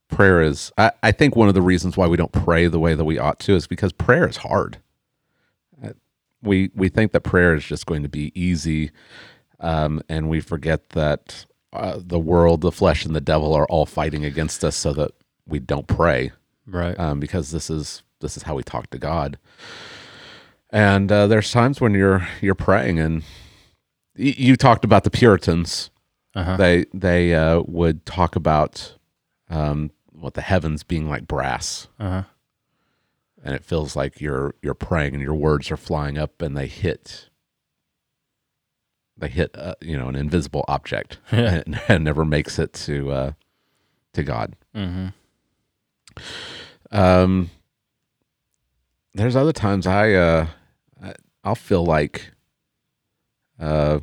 [0.10, 2.96] Prayer is, I, I think, one of the reasons why we don't pray the way
[2.96, 4.78] that we ought to is because prayer is hard.
[5.84, 5.90] Uh,
[6.42, 8.92] We we think that prayer is just going to be easy,
[9.60, 13.86] um, and we forget that uh, the world, the flesh, and the devil are all
[13.86, 15.12] fighting against us, so that
[15.46, 16.32] we don't pray
[16.66, 16.98] Right.
[17.00, 19.38] um, because this is this is how we talk to God.
[20.72, 23.22] And uh, there's times when you're you're praying, and
[24.18, 25.90] y- you talked about the Puritans.
[26.36, 26.58] Uh-huh.
[26.58, 28.96] They they uh, would talk about
[29.50, 32.24] um, what the heavens being like brass, Uh-huh.
[33.44, 36.68] and it feels like you're you're praying, and your words are flying up, and they
[36.68, 37.30] hit
[39.18, 41.62] they hit uh, you know an invisible object, Yeah.
[41.66, 43.32] and, and never makes it to uh,
[44.14, 44.56] to God.
[44.76, 45.08] Mm-hmm.
[46.92, 47.50] Um,
[49.14, 50.48] there's other times I uh,
[51.44, 52.32] I'll feel like
[53.60, 54.00] uh,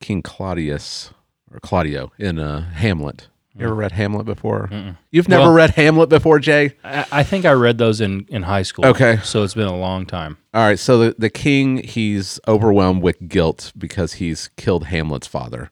[0.00, 1.12] King Claudius
[1.52, 3.28] or Claudio in uh, Hamlet.
[3.54, 4.68] You ever read Hamlet before?
[4.68, 4.96] Mm-mm.
[5.10, 6.74] You've never Well- read Hamlet before, Jay?
[6.82, 8.86] I, I think I read those in, in high school.
[8.86, 9.18] Okay.
[9.22, 10.38] So it's been a long time.
[10.54, 10.78] All right.
[10.78, 15.70] So the, the king, he's overwhelmed with guilt because he's killed Hamlet's father.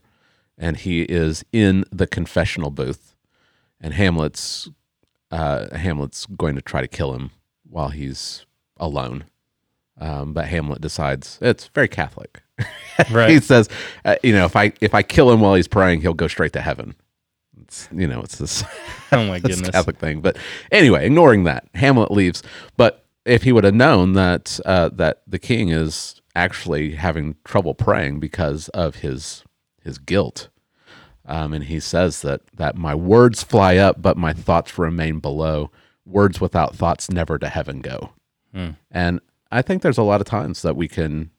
[0.59, 3.15] And he is in the confessional booth.
[3.81, 4.69] And Hamlet's
[5.31, 7.31] uh, Hamlet's going to try to kill him
[7.69, 8.45] while he's
[8.77, 9.25] alone.
[9.99, 12.43] Um, but Hamlet decides it's very Catholic.
[13.11, 13.31] Right.
[13.31, 13.71] he says,
[14.05, 16.53] uh, you know, if I if I kill him while he's praying, he'll go straight
[16.53, 16.95] to heaven.
[17.71, 18.65] It's you know, it's this
[19.13, 19.71] oh my goodness.
[19.71, 20.21] Catholic thing.
[20.21, 20.37] But
[20.73, 22.43] anyway, ignoring that, Hamlet leaves.
[22.77, 27.75] But if he would have known that uh, that the king is actually having trouble
[27.75, 29.45] praying because of his
[29.85, 30.49] his guilt,
[31.27, 35.71] um, and he says that that my words fly up, but my thoughts remain below.
[36.05, 38.11] Words without thoughts never to heaven go.
[38.53, 38.71] Hmm.
[38.91, 39.21] And
[39.53, 41.31] I think there's a lot of times that we can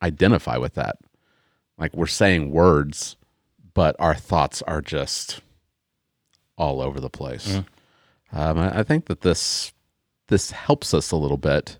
[0.00, 0.96] identify with that.
[1.76, 3.16] Like we're saying words,
[3.74, 5.40] but our thoughts are just
[6.56, 7.48] all over the place.
[7.48, 7.66] Mm.
[8.32, 9.72] Um, I, I think that this
[10.28, 11.78] this helps us a little bit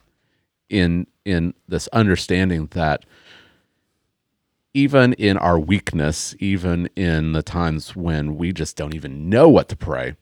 [0.68, 3.04] in in this understanding that
[4.74, 9.68] even in our weakness, even in the times when we just don't even know what
[9.68, 10.16] to pray,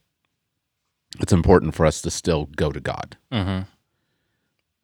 [1.20, 3.16] it's important for us to still go to God.
[3.32, 3.62] Mm-hmm.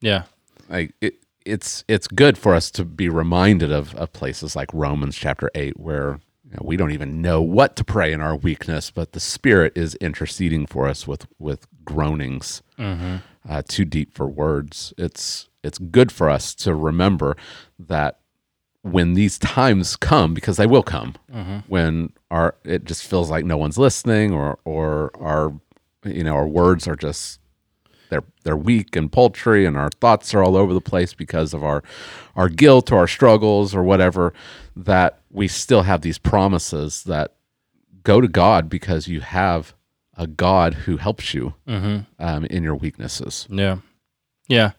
[0.01, 0.22] Yeah.
[0.68, 1.14] Like it,
[1.45, 5.78] it's it's good for us to be reminded of, of places like Romans chapter eight,
[5.78, 6.20] where
[6.61, 10.67] we don't even know what to pray in our weakness, but the Spirit is interceding
[10.67, 13.17] for us with with groanings Mm-hmm.
[13.49, 14.93] uh, too deep for words.
[14.97, 17.37] It's it's good for us to remember
[17.79, 18.21] that
[18.83, 21.59] when these times come, because they will come, Mm-hmm.
[21.67, 25.53] when our it just feels like no one's listening, or or our
[26.05, 27.41] you know our words are just
[28.11, 31.63] they're they're weak and paltry, and our thoughts are all over the place because of
[31.65, 31.83] our
[32.37, 34.33] our guilt or our struggles or whatever.
[34.77, 37.34] That we still have these promises that
[38.03, 39.74] go to God because you have
[40.16, 41.99] a God who helps you Mm-hmm.
[42.22, 43.47] um, in your weaknesses.
[43.51, 43.78] Yeah.
[44.49, 44.72] Yeah.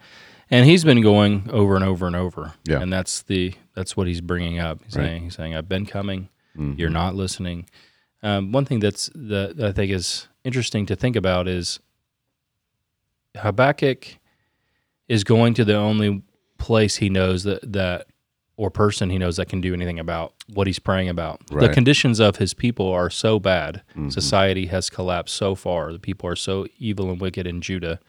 [0.52, 2.54] And he's been going over and over and over.
[2.66, 2.82] Yeah.
[2.82, 4.84] And that's the that's what he's bringing up.
[4.84, 5.06] He's Right.
[5.06, 6.30] saying he's saying I've been coming.
[6.58, 6.78] Mhm.
[6.78, 7.68] You're not listening.
[8.22, 11.80] Um, one thing that's that I think is interesting to think about is
[13.36, 14.18] Habakkuk
[15.08, 16.24] is going to the only
[16.58, 18.08] place he knows that that
[18.60, 21.40] or person he knows that can do anything about what he's praying about.
[21.48, 23.84] The conditions of his people are so bad.
[23.96, 24.12] Mhm.
[24.12, 25.94] Society has collapsed so far.
[25.94, 28.00] The people are so evil and wicked in Judah.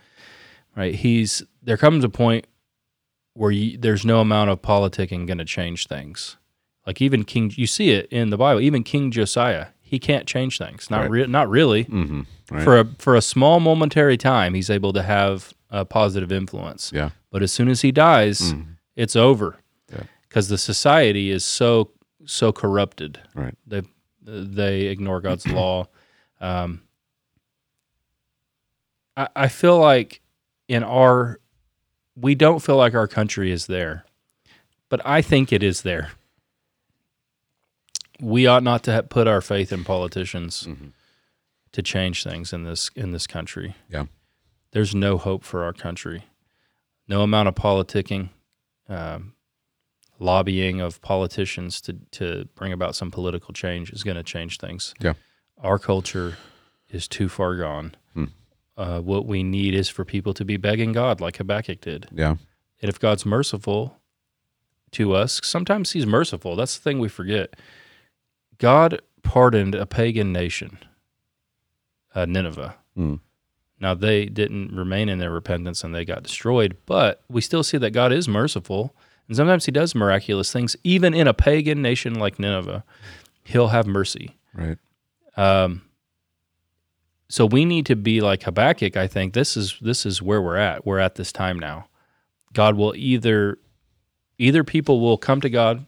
[0.77, 0.95] Right?
[0.97, 2.47] He's there comes a point
[3.35, 6.37] where you, there's no amount of politicking going to change things.
[6.85, 8.61] Like even King, you see it in the Bible.
[8.61, 10.91] Even King Josiah, he can't change things.
[10.91, 11.11] Not Right.
[11.11, 11.85] re- not really.
[11.85, 12.27] Mhm.
[12.51, 12.65] Right.
[12.65, 16.91] For a for a small momentary time, he's able to have a positive influence.
[16.93, 17.11] yeah.
[17.31, 18.65] But as soon as he dies, Mhm.
[18.97, 19.59] it's over.
[20.31, 21.91] Because the society is so
[22.25, 23.21] so corrupted.
[23.35, 23.55] Right.
[23.67, 23.83] They
[24.23, 25.89] they ignore God's law.
[26.41, 26.83] Um,
[29.17, 30.21] I, I feel like
[30.69, 31.41] in our,
[32.17, 34.05] we don't feel like our country is there,
[34.89, 36.13] but I think it is there.
[38.21, 40.69] We ought not to put our faith in politicians
[41.73, 43.75] to change things in this in this country.
[43.89, 44.05] Yeah.
[44.73, 46.25] There's no hope for our country.
[47.09, 48.29] No amount of politicking,
[48.89, 49.33] um,
[50.21, 54.95] lobbying of politicians to to bring about some political change is going to change things.
[55.01, 55.15] Yeah.
[55.59, 56.37] Our culture
[56.89, 57.97] is too far gone.
[58.15, 58.25] Hmm.
[58.77, 62.07] Uh, what we need is for people to be begging God, like Habakkuk did.
[62.13, 62.37] Yeah.
[62.81, 63.99] And if God's merciful
[64.93, 66.57] to us, sometimes He's merciful.
[66.57, 67.57] That's the thing we forget.
[68.59, 70.79] God pardoned a pagan nation,
[72.15, 72.77] uh, Nineveh.
[72.95, 73.17] Hmm.
[73.81, 77.79] Now, they didn't remain in their repentance and they got destroyed, but we still see
[77.79, 78.95] that God is merciful.
[79.31, 82.83] And sometimes He does miraculous things, even in a pagan nation like Nineveh.
[83.45, 84.37] He'll have mercy.
[84.53, 84.77] Right.
[85.37, 85.83] Um,
[87.29, 88.97] so we need to be like Habakkuk.
[88.97, 90.85] I think this is this is where we're at.
[90.85, 91.87] We're at this time now.
[92.53, 93.59] God will either
[94.37, 95.87] either people will come to God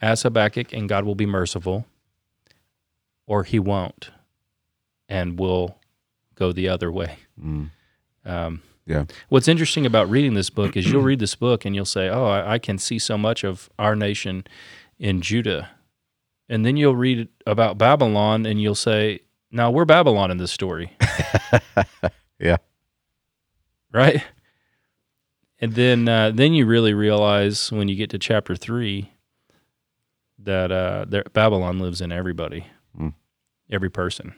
[0.00, 1.84] as Habakkuk and God will be merciful,
[3.26, 4.10] or He won't,
[5.06, 5.76] and will
[6.34, 7.18] go the other way.
[7.38, 7.72] Mm.
[8.24, 9.04] Um, Yeah.
[9.28, 12.24] What's interesting about reading this book is you'll read this book and you'll say, "Oh,
[12.26, 14.44] I, I can see so much of our nation
[14.98, 15.70] in Judah,"
[16.48, 19.20] and then you'll read about Babylon and you'll say,
[19.52, 20.92] "Now we're Babylon in this story."
[22.40, 22.56] Yeah.
[23.92, 24.24] right?
[25.60, 29.12] And then uh, then you really realize when you get to chapter three
[30.38, 32.66] that uh, there, Babylon lives in everybody,
[32.98, 33.12] Mm.
[33.70, 34.34] every person.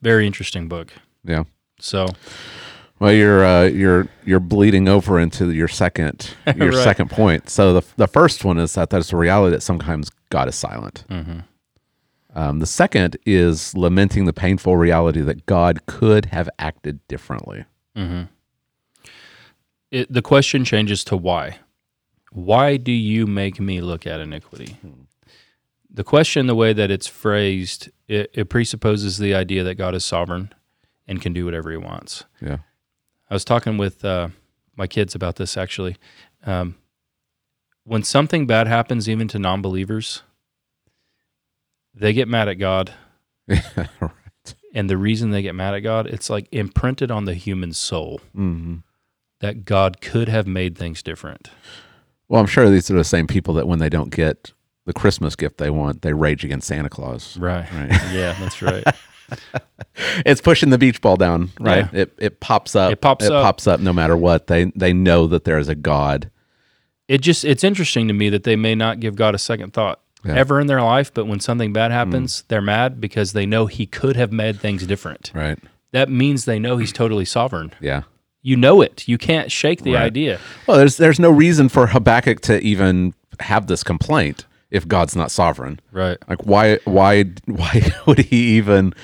[0.00, 0.92] Very interesting book.
[1.24, 1.44] Yeah.
[1.82, 2.06] So
[3.00, 6.84] Well, you're uh, you're you're bleeding over into your second your Right.
[6.84, 7.50] second point.
[7.50, 11.04] So the the first one is that there's a reality that sometimes God is silent.
[11.10, 11.44] mhm.
[12.34, 17.66] Um, the second is lamenting the painful reality that God could have acted differently.
[17.94, 18.22] Mm-hmm.
[19.90, 21.58] It, the question changes to why.
[22.30, 24.78] Why do you make me look at iniquity?
[25.92, 30.02] The question, the way that it's phrased, it, it presupposes the idea that God is
[30.02, 30.54] sovereign
[31.06, 32.24] and can do whatever he wants.
[32.40, 32.58] Yeah.
[33.30, 34.28] I was talking with uh,
[34.76, 35.96] my kids about this actually.
[36.44, 36.76] Um,
[37.84, 40.22] when something bad happens, even to non believers,
[41.94, 42.92] they get mad at God.
[43.48, 43.88] right.
[44.74, 48.20] And the reason they get mad at God, it's like imprinted on the human soul
[48.34, 48.76] hmm
[49.40, 51.50] that God could have made things different.
[52.28, 54.52] Well, I'm sure these are the same people that when they don't get
[54.86, 57.36] the Christmas gift they want, they rage against Santa Claus.
[57.36, 57.68] Right.
[57.72, 57.90] Right.
[58.12, 58.84] Yeah, that's right.
[60.24, 61.86] it's pushing the beach ball down, right?
[61.92, 62.00] Yeah.
[62.02, 62.92] It it pops up.
[62.92, 63.42] It pops it up.
[63.44, 64.46] pops up no matter what.
[64.46, 66.30] They they know that there is a God.
[67.08, 70.00] it just it's interesting to me that they may not give God a second thought
[70.24, 70.32] Yeah.
[70.34, 70.36] Mm.
[70.36, 73.86] ever in their life, but when something bad happens, they're mad because they know he
[73.86, 75.32] could have made things different.
[75.34, 75.58] Right.
[75.92, 77.72] That means they know he's totally sovereign.
[77.80, 78.02] Yeah.
[78.40, 79.06] You know it.
[79.06, 80.02] You can't shake the Right.
[80.04, 80.38] idea.
[80.66, 85.30] Well, there's there's no reason for Habakkuk to even have this complaint if God's not
[85.30, 85.78] sovereign.
[85.92, 86.18] Right.
[86.28, 88.94] Like why why why would he even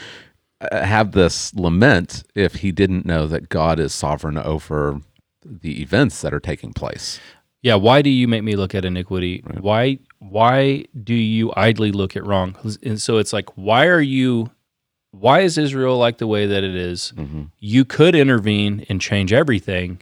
[0.60, 5.00] uh, have this lament if he didn't know that God is sovereign over
[5.44, 7.20] the events that are taking place?
[7.60, 9.44] Yeah, why do you make me look at iniquity?
[9.60, 12.56] Why why do you idly look at wrong?
[12.82, 14.50] And so it's like why are you
[15.10, 17.12] why is Israel like the way that it is?
[17.16, 17.44] Mm-hmm.
[17.58, 20.00] You could intervene and change everything,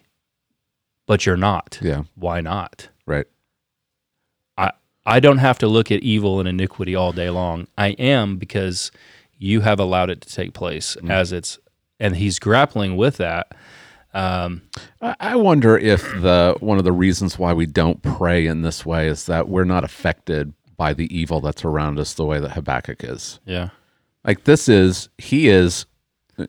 [1.07, 1.79] but you're not.
[1.83, 2.05] Yeah.
[2.15, 2.89] Why not?
[3.05, 3.27] Right.
[5.07, 7.69] I don't have to look at evil and iniquity all day long.
[7.79, 8.91] I am because
[9.39, 11.11] you have allowed it to take place Mm.
[11.11, 11.59] as it's
[12.01, 13.55] and he's grappling with that.
[14.13, 14.63] Um,
[15.01, 18.85] I I wonder if the one of the reasons why we don't pray in this
[18.85, 22.51] way is that we're not affected by the evil that's around us the way that
[22.53, 23.41] Habakkuk is.
[23.47, 23.71] yeah.
[24.25, 25.87] Like this is he is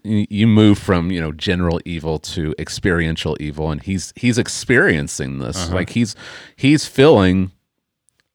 [0.04, 5.70] you move from, you know, general evil to experiential evil and he's he's experiencing this.
[5.72, 6.16] Like he's
[6.56, 7.52] he's feeling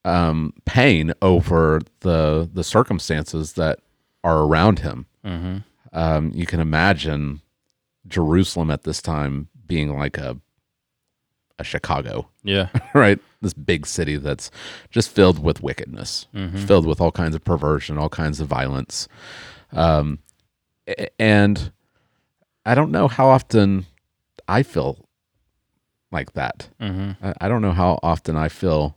[0.05, 3.78] um pain over the the circumstances that
[4.24, 5.07] are around him.
[5.24, 5.59] hmm
[5.92, 7.40] Um you can imagine
[8.09, 10.36] Jerusalem at this time being like a
[11.59, 12.68] a Chicago Yeah.
[12.94, 13.18] right?
[13.42, 14.50] This big city that's
[14.90, 16.66] just filled with wickedness, Mhm.
[16.66, 19.07] filled with all kinds of perversion, all kinds of violence.
[19.70, 20.18] Um,
[21.18, 21.70] and
[22.66, 23.86] I don't know how often
[24.48, 25.07] I feel
[26.11, 26.68] like that.
[26.80, 28.96] hmm I, I don't know how often I feel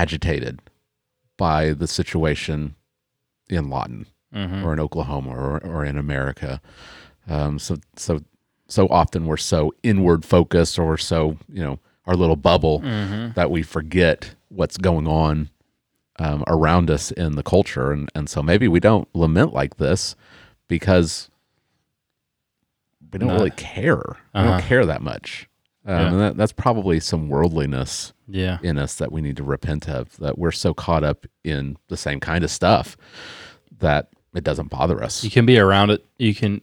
[0.00, 0.60] agitated
[1.38, 2.74] by the situation
[3.48, 6.60] in Lawton hmm or in Oklahoma or, or in America.
[7.28, 8.20] Um, so so
[8.68, 13.30] so often we're so inward focused or we're so you know our little bubble hmm
[13.34, 15.48] that we forget what's going on
[16.18, 20.14] um, around us in the culture, and and so maybe we don't lament like this
[20.68, 21.30] because
[23.12, 23.34] we don't No.
[23.36, 24.02] really care.
[24.34, 24.50] We Uh-huh.
[24.50, 25.48] don't care that much.
[25.86, 26.08] Um, Yeah.
[26.10, 28.58] and that, that's probably some worldliness Yeah.
[28.62, 30.16] in us that we need to repent of.
[30.16, 32.96] That we're so caught up in the same kind of stuff
[33.78, 35.22] that it doesn't bother us.
[35.24, 36.04] You can be around it.
[36.18, 36.60] You can.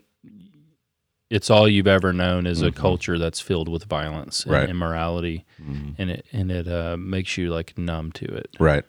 [1.30, 2.76] It's all you've ever known is a Mhm.
[2.76, 4.70] culture that's filled with violence and Right.
[4.70, 5.96] immorality, Mhm.
[5.98, 8.50] and it and it uh, makes you like numb to it.
[8.60, 8.84] Right.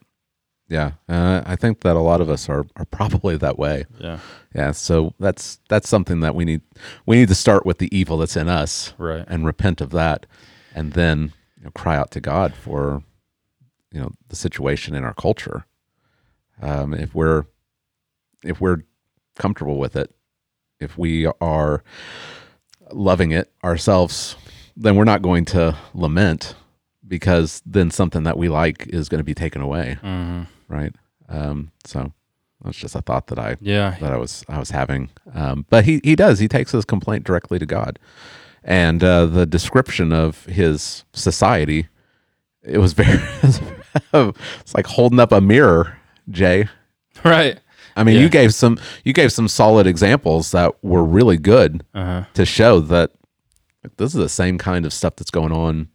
[0.69, 0.93] Yeah.
[1.09, 3.85] Uh, I think that a lot of us are, are probably that way.
[3.99, 4.19] Yeah.
[4.55, 4.71] Yeah.
[4.73, 6.63] So that's that's something that we need
[7.07, 9.25] we need to start with the evil that's in us Right.
[9.29, 10.27] and repent of that,
[10.75, 13.03] and then you know, cry out to God for
[13.93, 15.67] you know the situation in our culture.
[16.63, 17.45] Um, if we're
[18.43, 18.85] if we're
[19.37, 20.15] comfortable with it,
[20.81, 21.83] if we are
[22.91, 24.37] loving it ourselves,
[24.77, 26.55] then we're not going to lament
[27.07, 30.95] because then something that we like is going to be taken away, hmm right?
[31.29, 32.13] Um, so
[32.65, 33.97] that's just a thought that I Yeah.
[34.01, 35.11] that I was I was having.
[35.35, 37.99] Um, but he he does he takes his complaint directly to God,
[38.63, 41.89] and uh, the description of his society,
[42.63, 43.21] it was very
[44.13, 45.99] it's like holding up a mirror,
[46.31, 46.69] Jay.
[47.25, 47.59] Right.
[47.97, 48.23] I mean, Yeah.
[48.23, 52.25] you gave some you gave some solid examples that were really good Uh huh.
[52.35, 53.13] to show that
[53.99, 55.89] this is the same kind of stuff that's going on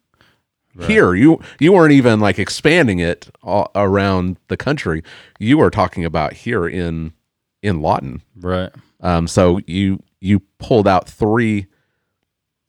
[0.80, 0.90] Right.
[0.90, 1.14] here.
[1.16, 5.04] You you weren't even like expanding it all around the country.
[5.40, 7.14] You were talking about here in
[7.62, 8.22] in Lawton.
[8.36, 8.72] Right.
[9.02, 11.68] Um, so you you pulled out three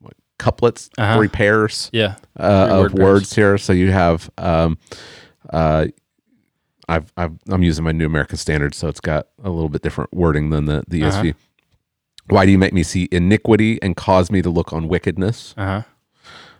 [0.00, 1.16] what, couplets, Uh-huh.
[1.16, 2.16] three pairs Yeah.
[2.36, 3.58] uh, Three of word words here.
[3.58, 4.78] So you have um,
[5.52, 5.86] uh,
[6.88, 10.12] I've, I've I'm using my New American Standard, so it's got a little bit different
[10.12, 11.22] wording than the the Uh-huh.
[11.22, 11.34] ESV.
[12.28, 15.54] Why do you make me see iniquity and cause me to look on wickedness?
[15.56, 15.82] Uh huh.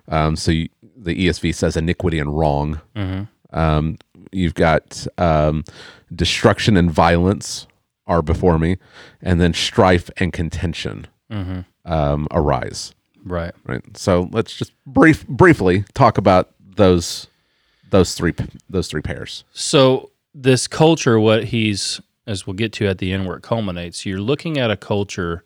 [0.09, 0.69] Um, so you,
[1.03, 2.81] the ESV says iniquity and wrong.
[2.95, 3.23] hmm
[3.53, 3.97] Um,
[4.33, 5.65] you've got um,
[6.15, 7.67] destruction and violence
[8.07, 8.77] are before me,
[9.21, 12.95] and then strife and contention hmm um, arise.
[13.25, 13.55] Right.
[13.67, 13.83] Right.
[13.97, 17.27] So let's just brief briefly talk about those
[17.91, 18.35] those three
[18.69, 19.45] those three pairs.
[19.53, 24.07] So this culture, what he's as we'll get to at the end where it culminates,
[24.07, 25.43] you're looking at a culture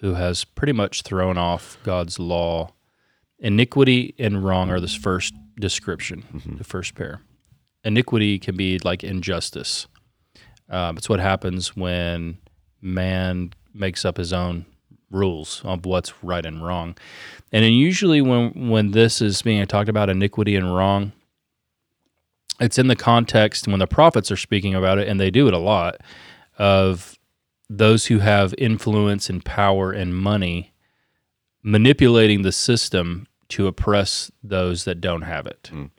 [0.00, 2.70] who has pretty much thrown off God's law.
[3.40, 6.24] Iniquity and wrong are this first description,
[6.58, 7.20] the first pair.
[7.84, 9.86] Iniquity can be like injustice.
[10.68, 12.38] Um, it's what happens when
[12.80, 14.66] man makes up his own
[15.10, 16.96] rules of what's right and wrong.
[17.52, 21.12] And then usually when when this is being talked about iniquity and wrong,
[22.60, 25.54] it's in the context when the prophets are speaking about it, and they do it
[25.54, 26.00] a lot,
[26.58, 27.16] of
[27.70, 30.72] those who have influence and power and money
[31.62, 35.70] manipulating the system to oppress those that don't have it.
[35.72, 35.90] Mm.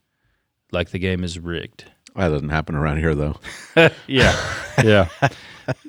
[0.72, 1.86] Like the game is rigged.
[2.16, 3.38] That doesn't happen around here though.
[4.08, 4.36] Yeah.
[4.84, 5.08] yeah.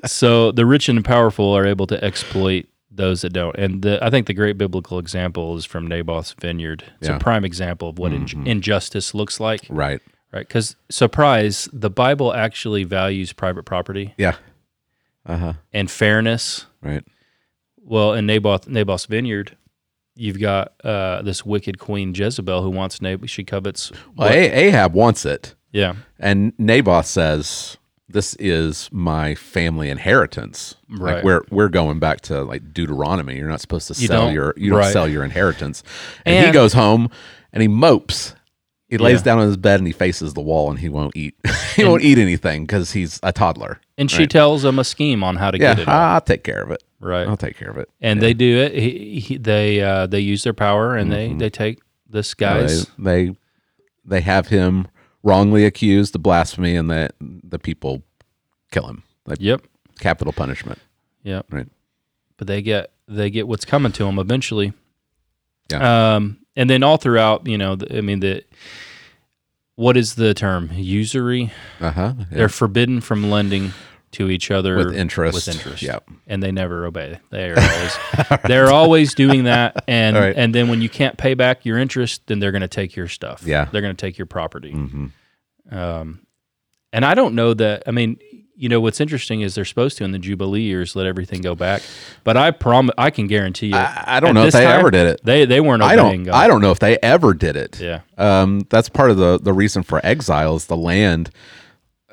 [0.05, 3.55] So the rich and powerful are able to exploit those that don't.
[3.57, 6.83] And the, I think the great biblical example is from Naboth's vineyard.
[6.99, 7.15] It's Yeah.
[7.15, 8.45] a prime example of what Mhm.
[8.45, 9.61] injustice looks like.
[9.69, 10.01] Right.
[10.31, 10.47] Right.
[10.47, 14.35] Because, surprise, the Bible actually values private property Yeah.
[15.25, 15.53] Uh huh.
[15.73, 16.65] and fairness.
[16.81, 17.03] Right.
[17.83, 19.57] Well, in Naboth, Naboth's vineyard,
[20.15, 23.29] you've got uh, this wicked queen Jezebel who wants Naboth.
[23.29, 23.91] She covets.
[24.15, 25.95] Well, what- Ahab wants it, yeah.
[26.19, 27.77] and Naboth says,
[28.09, 31.15] "This is my family inheritance." Right.
[31.15, 33.37] Like we're we're going back to like Deuteronomy.
[33.37, 34.93] You're not supposed to You sell your you don't right.
[34.93, 35.83] sell your inheritance.
[36.25, 37.09] And, he goes home
[37.53, 38.35] and he mopes.
[38.89, 39.23] He lays Yeah.
[39.23, 41.35] down on his bed and he faces the wall and he won't eat.
[41.77, 43.79] he won't eat anything because he's a toddler.
[43.97, 45.87] And she tells him a scheme on how to Yeah, get it.
[45.87, 45.95] all.
[46.15, 46.83] I'll take care of it.
[47.01, 47.27] Right.
[47.27, 47.89] I'll take care of it.
[47.99, 48.73] and they do it.
[48.73, 51.79] He, he, they uh, they use their power and they they take
[52.09, 53.03] this guy's Mm-hmm.
[53.03, 53.35] They, they
[54.05, 54.87] they have him
[55.23, 58.01] wrongly accused of blasphemy, and the the people
[58.71, 59.03] kill him.
[59.25, 59.61] Like yep
[59.99, 60.79] capital punishment.
[61.23, 61.67] yep Right.
[62.37, 64.73] but they get they get what's coming to them eventually
[65.69, 66.15] Yeah.
[66.15, 68.43] um and then all throughout you know the, i mean the
[69.75, 72.13] what is the term usury Uh huh.
[72.31, 73.73] they're forbidden from lending
[74.11, 75.33] to each other with interest.
[75.35, 76.09] with interest Yep.
[76.27, 77.97] and they never obey they are always
[78.45, 80.35] they're always doing that and right.
[80.35, 83.07] and then when you can't pay back your interest then they're going to take your
[83.07, 83.65] stuff Yeah.
[83.71, 85.07] they're going to take your property hmm
[85.71, 86.19] Um,
[86.93, 87.83] and I don't know that.
[87.87, 88.17] I mean,
[88.57, 91.55] you know, what's interesting is they're supposed to in the Jubilee years let everything go
[91.55, 91.81] back,
[92.25, 94.91] but I promise, I can guarantee you, I, I don't know if they time, ever
[94.91, 95.21] did it.
[95.23, 96.23] They they weren't I don't.
[96.25, 96.35] God.
[96.35, 97.79] I don't know if they ever did it.
[97.79, 101.29] Yeah, Um, that's part of the the reason for exile is the land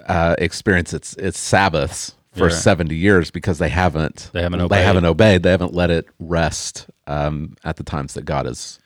[0.09, 2.55] uh, experience its its Sabbaths for Yeah.
[2.57, 4.85] seventy years because they haven't They haven't they obeyed.
[4.85, 5.43] haven't obeyed.
[5.43, 8.79] They haven't let it rest um, at the times that God has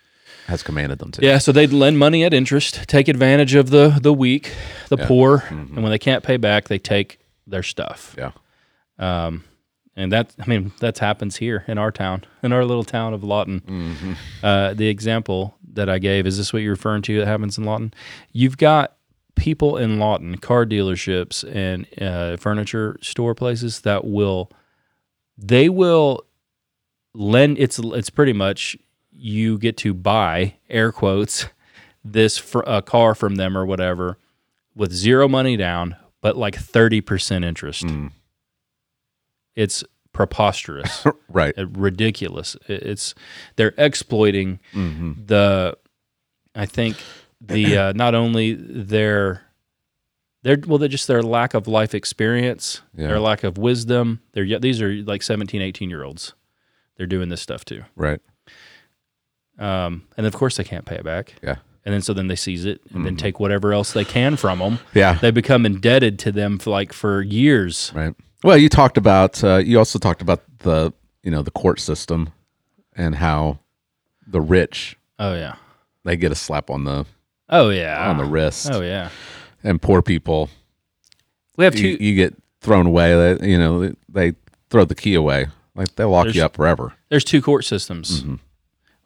[0.48, 1.22] has commanded them to.
[1.24, 4.52] Yeah, so they'd lend money at interest, take advantage of the the weak,
[4.88, 8.14] the poor, and when they can't pay back, they take their stuff.
[8.18, 8.32] Yeah.
[8.98, 9.44] Um,
[9.96, 13.22] and that I mean that happens here in our town, in our little town of
[13.22, 14.16] Lawton.
[14.42, 17.64] Uh, the example that I gave is this what you're referring to that happens in
[17.64, 17.92] Lawton?
[18.32, 18.96] You've got
[19.42, 24.48] people in Lawton, car dealerships and uh, furniture store places that will
[25.36, 26.24] they will
[27.12, 27.58] lend.
[27.58, 28.76] It's it's pretty much
[29.10, 31.46] you get to buy air quotes
[32.04, 34.16] this fr- a car from them or whatever
[34.76, 37.84] with zero money down, but like thirty percent interest.
[39.56, 41.54] It's preposterous, Right.
[41.58, 42.56] ridiculous.
[42.68, 43.14] It's
[43.56, 45.26] they're exploiting Mm-hmm.
[45.26, 45.76] the.
[46.54, 46.96] I think
[47.44, 49.42] the uh, not only their
[50.42, 53.08] their well, they're just their lack of life experience, Yeah.
[53.08, 54.20] their lack of wisdom.
[54.32, 56.34] They're these are like 17, 18 year olds.
[56.96, 57.84] They're doing this stuff too.
[57.96, 58.20] Right.
[59.58, 61.34] Um, and of course they can't pay it back.
[61.42, 61.56] Yeah.
[61.84, 64.60] And then so then they seize it and then take whatever else they can from
[64.60, 64.78] them.
[64.94, 65.14] Yeah.
[65.14, 67.90] They become indebted to them for like for years.
[67.94, 68.14] Right.
[68.44, 69.42] Well, you talked about.
[69.42, 72.30] Uh, you also talked about the you know the court system
[72.94, 73.58] and how
[74.26, 75.56] the rich Oh yeah.
[76.04, 77.04] they get a slap on the
[77.52, 78.08] Oh yeah.
[78.10, 79.10] on the wrist, Oh yeah.
[79.62, 80.50] and poor people
[81.56, 82.04] We have you, two.
[82.04, 83.36] you get thrown away.
[83.36, 84.36] They, you know they, they
[84.70, 85.46] throw the key away.
[85.74, 86.94] Like they lock There's- you up forever.
[87.10, 88.22] there's two court systems.
[88.22, 88.34] Mm-hmm.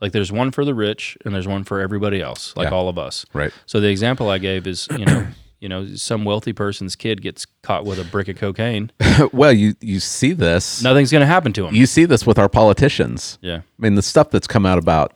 [0.01, 2.74] Like there's one for the rich and there's one for everybody else, like Yeah.
[2.76, 3.24] all of us.
[3.32, 3.53] Right.
[3.66, 5.26] So the example I gave is, you know,
[5.61, 8.92] you know, some wealthy person's kid gets caught with a brick of cocaine.
[9.32, 10.82] well, you you see this.
[10.82, 11.74] Nothing's going to happen to him.
[11.74, 13.38] You see this with our politicians.
[13.40, 13.57] yeah.
[13.57, 15.14] I mean, the stuff that's come out about,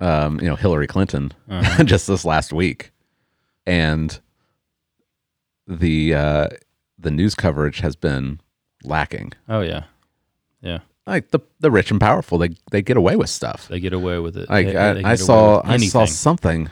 [0.00, 1.84] um, you know, Hillary Clinton Uh-huh.
[1.84, 2.92] just this last week,
[3.66, 4.18] and
[5.66, 6.48] the uh,
[6.98, 8.40] the news coverage has been
[8.84, 9.32] lacking.
[9.48, 9.84] Oh yeah.
[10.60, 10.78] Yeah.
[11.06, 13.68] Like the the rich and powerful, they they get away with stuff.
[13.68, 14.48] They get away with it.
[14.50, 16.70] Like They- I, they I saw I saw something.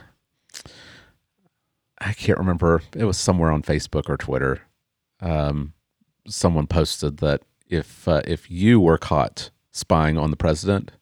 [1.98, 2.82] I can't remember.
[2.94, 4.60] It was somewhere on Facebook or Twitter.
[5.20, 5.72] Um,
[6.28, 10.92] someone posted that if uh, if you were caught spying on the president,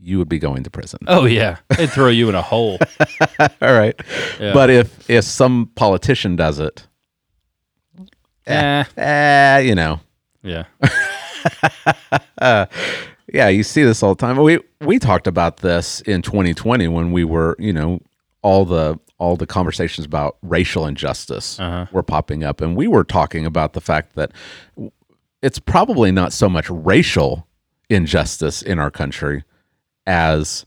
[0.00, 0.98] you would be going to prison.
[1.08, 1.56] Oh yeah.
[1.76, 2.78] They'd throw you in a hole.
[3.40, 3.94] All right.
[4.40, 4.52] Yeah.
[4.52, 6.86] But if if some politician does it,
[8.46, 8.84] Eh.
[8.96, 10.00] eh, you know,
[10.42, 10.64] Yeah.
[12.40, 12.66] uh,
[13.32, 14.36] yeah, you see this all the time.
[14.38, 18.00] We we talked about this in 2020 when we were, you know,
[18.42, 21.86] all the all the conversations about racial injustice Uh-huh.
[21.92, 24.30] were popping up, and we were talking about the fact that
[25.42, 27.46] it's probably not so much racial
[27.90, 29.42] injustice in our country
[30.08, 30.64] as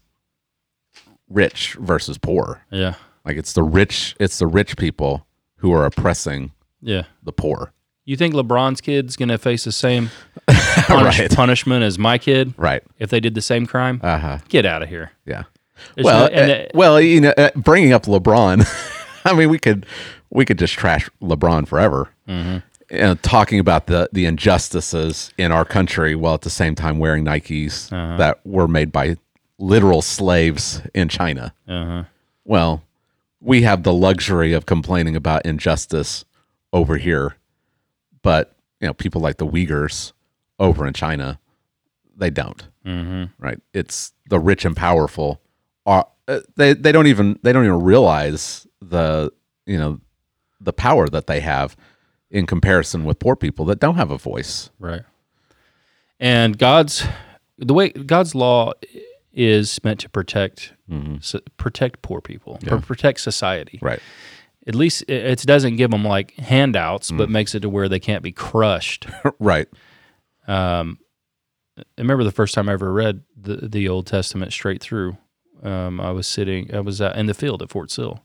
[1.29, 2.61] rich versus poor.
[2.71, 2.93] Yeah.
[3.25, 5.25] Like it's the rich, it's the rich people
[5.57, 7.03] who are oppressing Yeah.
[7.23, 7.73] the poor.
[8.05, 10.09] You think LeBron's kid's going to face the same
[10.47, 11.31] punish- Right.
[11.35, 12.83] punishment as my kid Right.
[12.99, 13.99] if they did the same crime?
[14.03, 14.37] Uh huh.
[14.49, 15.11] Get out of here.
[15.25, 15.43] Yeah.
[15.95, 18.65] There's well, no- uh, the- well, you know, uh, bringing up LeBron,
[19.25, 19.85] I mean, we could
[20.29, 22.57] we could just trash LeBron forever, Mm-hmm.
[22.89, 27.23] and talking about the the injustices in our country, while at the same time wearing
[27.25, 28.17] Nikes Uh-huh.
[28.17, 29.17] that were made by
[29.61, 31.53] literal slaves in China.
[31.67, 32.03] uh-huh.
[32.43, 32.83] Well,
[33.39, 36.25] we have the luxury of complaining about injustice
[36.73, 37.35] over here,
[38.21, 40.11] but you know, people like the Uyghurs
[40.59, 41.39] over in China,
[42.15, 43.59] they don't hmm right?
[43.73, 45.41] It's the rich and powerful
[45.85, 49.31] are uh, they they don't even they don't even realize the
[49.65, 49.99] you know
[50.59, 51.75] the power that they have
[52.29, 54.69] in comparison with poor people that don't have a voice.
[54.79, 55.01] Right.
[56.19, 57.05] And God's
[57.57, 58.73] the way God's law
[59.33, 63.79] is meant to protect s- protect poor people, pr- protect society.
[63.81, 63.99] Right.
[64.67, 67.99] At least it, it doesn't give them like handouts, but makes it to where they
[67.99, 69.07] can't be crushed.
[69.39, 69.67] right.
[70.47, 70.99] Um,
[71.77, 75.17] I remember the first time I ever read the the Old Testament straight through.
[75.63, 78.23] Um, I was sitting, I was uh, in the field at Fort Sill.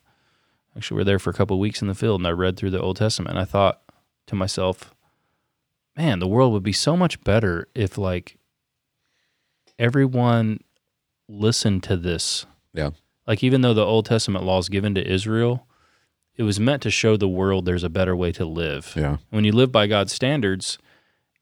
[0.76, 2.56] Actually, we were there for a couple of weeks in the field, and I read
[2.56, 3.30] through the Old Testament.
[3.30, 3.80] And I thought
[4.26, 4.94] to myself,
[5.96, 8.38] "Man, the world would be so much better if like
[9.78, 10.60] everyone
[11.28, 12.46] listened to this.
[12.72, 12.90] Yeah.
[13.26, 15.66] Like, even though the Old Testament law is given to Israel,
[16.36, 18.92] it was meant to show the world there's a better way to live.
[18.96, 19.16] Yeah.
[19.30, 20.78] When you live by God's standards,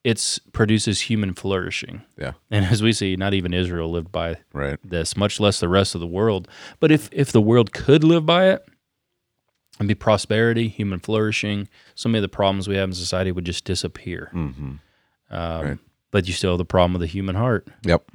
[0.03, 2.03] it produces human flourishing.
[2.17, 2.33] Yeah.
[2.49, 4.77] And as we see, not even Israel lived by Right.
[4.83, 6.47] this, much less the rest of the world.
[6.79, 8.65] But if if the world could live by it
[9.79, 13.45] and be prosperity, human flourishing, so many of the problems we have in society would
[13.45, 14.29] just disappear.
[14.33, 14.79] Mhm.
[15.29, 15.77] Um, Right.
[16.11, 18.09] But you still have the problem of the human heart, Yep.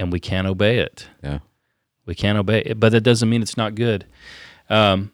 [0.00, 1.06] And we can't obey it.
[1.22, 1.38] Yeah.
[2.06, 4.06] We can't obey it, but that doesn't mean it's not good.
[4.68, 5.12] Um,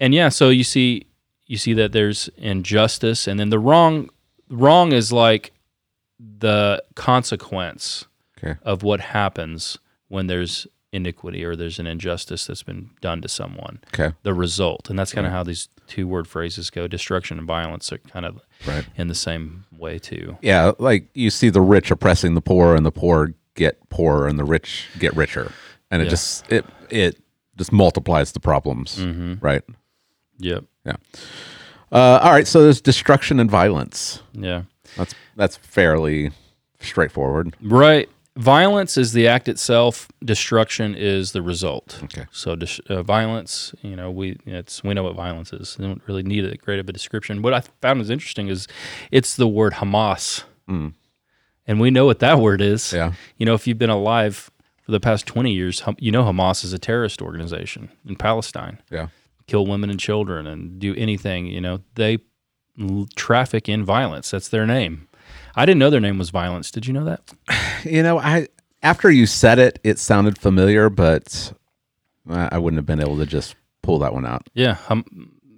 [0.00, 1.06] and yeah, so you see,
[1.46, 4.08] you see that there's injustice, and then the wrong,
[4.48, 5.52] wrong is like
[6.18, 8.06] the consequence
[8.38, 8.58] Okay.
[8.62, 13.78] of what happens when there's iniquity or there's an injustice that's been done to someone.
[13.94, 14.14] Okay.
[14.24, 17.92] The result, and that's kind of how these two word phrases go: destruction and violence
[17.92, 18.84] are kind of Right.
[18.96, 20.38] in the same way too.
[20.42, 24.38] Yeah, like you see the rich oppressing the poor, and the poor get poorer, and
[24.38, 25.52] the rich get richer,
[25.90, 26.10] and it Yeah.
[26.10, 27.18] just it it
[27.56, 29.00] just multiplies the problems,
[29.40, 29.62] right?
[30.38, 30.64] Yep.
[30.84, 30.96] Yeah.
[31.92, 34.22] Uh, all right, so there's destruction and violence.
[34.32, 34.62] Yeah.
[34.96, 36.30] That's that's fairly
[36.80, 37.54] straightforward.
[37.60, 38.08] Right.
[38.34, 40.08] Violence is the act itself.
[40.24, 42.00] Destruction is the result.
[42.04, 42.24] Okay.
[42.32, 42.56] So
[42.88, 45.76] uh, violence, you know, we it's we know what violence is.
[45.78, 47.42] We don't really need a great of a description.
[47.42, 48.66] What I found was interesting is
[49.10, 50.44] it's the word Hamas,
[51.66, 52.92] and we know what that word is.
[52.92, 53.12] Yeah.
[53.36, 54.50] You know, if you've been alive
[54.82, 58.80] for the past twenty years, you know Hamas is a terrorist organization in Palestine.
[58.90, 59.08] Yeah.
[59.46, 61.46] Kill women and children and do anything.
[61.46, 62.18] You know, they
[63.16, 64.30] traffic in violence.
[64.30, 65.08] That's their name.
[65.54, 66.70] I didn't know their name was violence.
[66.70, 67.32] Did you know that?
[67.84, 68.46] You know, I
[68.80, 71.52] after you said it, it sounded familiar, but
[72.30, 74.48] I I wouldn't have been able to just pull that one out.
[74.54, 75.04] Yeah, hum,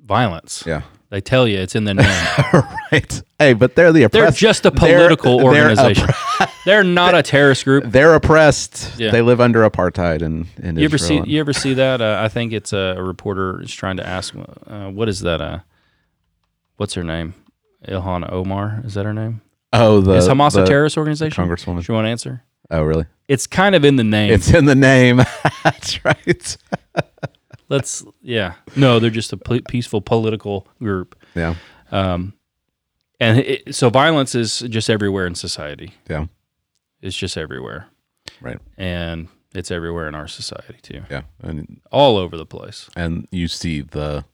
[0.07, 0.65] violence.
[0.67, 0.83] Yeah.
[1.15, 2.07] They tell you it's in their name.
[2.91, 3.23] right.
[3.39, 4.41] Hey, but they're the oppressed.
[4.41, 6.09] They're just a they're- political they're organization.
[6.65, 7.85] They're not a terrorist group.
[7.87, 8.99] They're oppressed.
[8.99, 9.13] Yeah.
[9.13, 11.15] They live under apartheid in, in You ever see?
[11.15, 11.29] Israel.
[11.29, 12.01] You ever see that?
[12.01, 14.35] Uh, I think it's a, a reporter is trying to ask,
[14.67, 15.41] uh, what is that?
[15.41, 15.61] Uh,
[16.79, 17.35] what's her name?
[17.87, 18.81] Ilhan Omar.
[18.85, 19.41] Is that her name?
[19.73, 21.45] oh, the is Hamas the a terrorist organization?
[21.45, 21.87] congresswoman.
[21.87, 22.43] Do you want to answer?
[22.73, 23.07] Oh, really?
[23.29, 24.33] It's kind of in the name.
[24.33, 25.23] It's in the name.
[25.63, 26.57] That's right.
[27.69, 28.05] Let's.
[28.23, 28.55] Yeah.
[28.77, 31.17] No, they're just a peaceful political group.
[31.35, 31.55] Yeah.
[31.91, 32.35] Um,
[33.21, 35.95] and it, so violence is just everywhere in society.
[36.09, 36.27] Yeah.
[37.01, 37.87] It's just everywhere,
[38.41, 38.59] Right.
[38.77, 41.23] and it's everywhere in our society too, Yeah.
[41.43, 42.89] And all over the place.
[42.97, 44.25] and you see the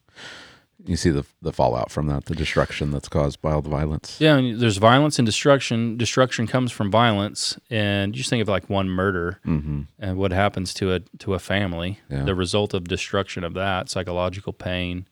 [0.86, 4.16] you see the the fallout from that, the destruction that's caused by all the violence.
[4.20, 5.96] Yeah, and there's violence and destruction.
[5.96, 9.82] Destruction comes from violence, and you just think of like one murder Mm-hmm.
[9.98, 12.00] and what happens to a to a family.
[12.10, 12.24] Yeah.
[12.24, 15.06] The result of destruction of that, psychological pain,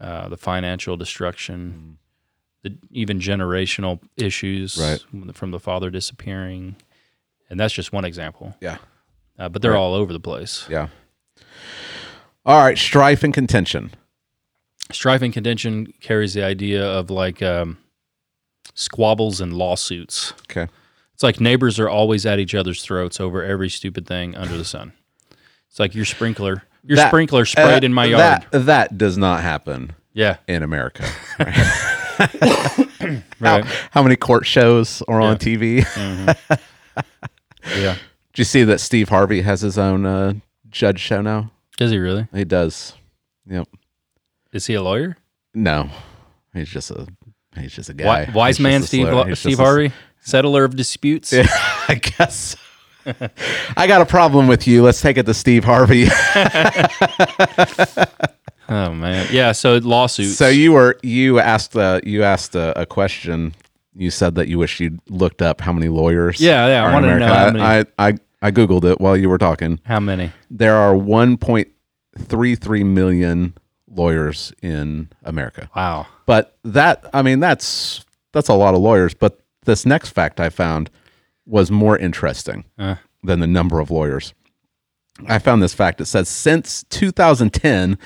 [0.00, 1.98] uh, the financial destruction,
[2.62, 5.34] the even generational issues Right.
[5.34, 6.76] from the father disappearing,
[7.48, 8.56] and that's just one example.
[8.60, 8.78] Yeah.
[9.38, 9.78] Uh, but they're Right.
[9.78, 10.66] all over the place.
[10.68, 10.88] Yeah.
[12.44, 13.90] All right, strife and contention.
[14.90, 17.78] Strife and contention carries the idea of like um,
[18.74, 20.32] squabbles and lawsuits.
[20.50, 20.68] Okay.
[21.14, 24.64] It's like neighbors are always at each other's throats over every stupid thing under the
[24.64, 24.92] sun.
[25.68, 28.46] It's like your sprinkler, your That- sprinkler sprayed Uh, in my yard.
[28.50, 31.04] That that does not happen yeah, in America.
[33.40, 33.64] right.
[33.90, 35.84] How many court shows are on TV?
[37.76, 37.94] Yeah.
[38.32, 40.34] Did you see that Steve Harvey has his own uh,
[40.70, 41.50] judge show now?
[41.76, 42.26] Does he really?
[42.32, 42.94] He does.
[43.48, 43.68] Yep.
[44.58, 45.16] Is he a lawyer?
[45.54, 45.88] No,
[46.52, 47.06] he's just a
[47.56, 48.28] he's just a guy.
[48.34, 51.32] wise He's man, Steve Steve just a- Harvey, settler of disputes.
[51.32, 51.46] Yeah,
[51.88, 52.56] I guess.
[53.76, 54.82] I got a problem with you.
[54.82, 56.08] Let's take it to Steve Harvey.
[58.70, 59.52] Oh man, yeah.
[59.52, 60.36] So lawsuits.
[60.36, 63.54] so you were you asked uh, you asked a, a question.
[63.94, 66.38] You said that you wish you'd looked up how many lawyers.
[66.38, 67.60] Yeah, yeah, I wanted to know how many.
[67.64, 69.80] I, I I googled it while you were talking.
[69.84, 70.32] how many?
[70.50, 73.54] There are 1.33 million
[73.90, 75.68] lawyers in America.
[75.74, 76.06] Wow.
[76.26, 79.14] But that I mean that's that's a lot of lawyers.
[79.14, 80.90] But this next fact I found
[81.46, 84.34] was more interesting Uh, than the number of lawyers.
[85.26, 86.00] I found this fact.
[86.00, 87.98] It says since 2010,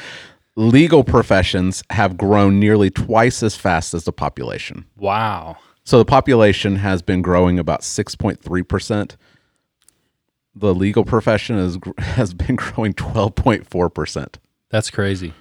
[0.57, 4.87] legal professions have grown nearly twice as fast as the population.
[4.97, 5.57] wow.
[5.85, 9.17] So the population has been growing about 6.3 percent.
[10.55, 14.39] The legal profession has has been growing 12.4 percent.
[14.71, 15.35] That's crazy.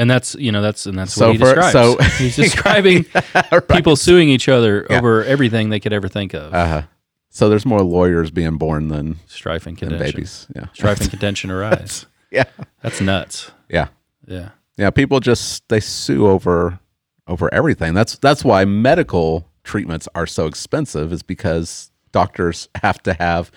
[0.00, 0.02] Yeah.
[0.02, 1.72] And that's you know that's and that's So what he for- describes.
[1.72, 3.04] so- He's describing
[3.72, 6.54] people suing each other over everything they could ever think of.
[6.54, 6.82] Uh-huh.
[7.28, 10.04] So there's more lawyers being born than, Strife and contention.
[10.04, 10.48] babies.
[10.56, 10.66] Yeah.
[10.72, 12.06] Strife and contention arise.
[12.30, 12.44] Yeah.
[12.82, 13.50] That's nuts.
[13.68, 13.88] Yeah.
[14.26, 14.50] Yeah.
[14.76, 16.78] Yeah, people just they sue over
[17.26, 17.92] over everything.
[17.94, 23.50] That's that's why medical treatments are so expensive is because doctors have to have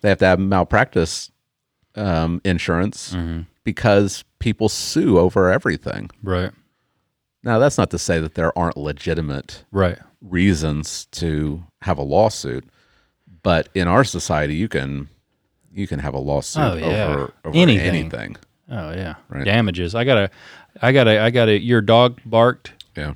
[0.00, 1.30] they have to have malpractice
[1.94, 3.16] um, insurance
[3.62, 6.10] because people sue over everything.
[6.22, 6.50] Right.
[7.42, 9.98] Now, that's not to say that there aren't legitimate Right.
[10.20, 12.64] reasons to have a lawsuit,
[13.42, 15.08] but in our society, you can
[15.72, 17.06] you can have a lawsuit Oh, yeah.
[17.08, 17.86] over, over Anything.
[17.88, 18.36] anything.
[18.70, 19.14] Oh yeah.
[19.28, 19.44] Right.
[19.44, 19.94] Damages.
[19.94, 20.30] I gotta.
[20.80, 21.20] I gotta.
[21.20, 21.58] I gotta.
[21.60, 22.72] Your dog barked.
[22.96, 23.14] Yeah.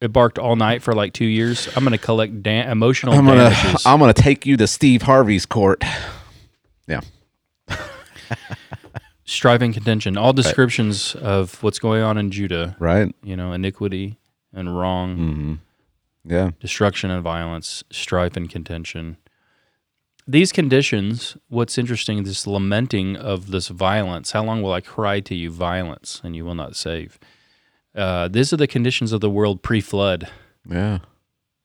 [0.00, 1.68] It barked all night for like two years.
[1.76, 3.86] I'm gonna collect da- emotional I'm gonna damages.
[3.86, 5.82] I'm gonna take you to Steve Harvey's court.
[6.86, 7.00] Yeah.
[9.28, 10.16] Striving contention.
[10.16, 12.76] All descriptions of what's going on in Judah.
[12.78, 13.12] Right.
[13.24, 14.18] You know, iniquity
[14.54, 15.54] and wrong, Mm-hmm.
[16.28, 16.50] Yeah.
[16.60, 19.16] destruction and violence, strife and contention.
[20.28, 24.32] these conditions, what's interesting, is this lamenting of this violence.
[24.32, 27.16] How long will I cry to you violence, and you will not save?
[27.94, 30.28] Uh, these are the conditions of the world pre-flood,
[30.68, 30.98] Yeah.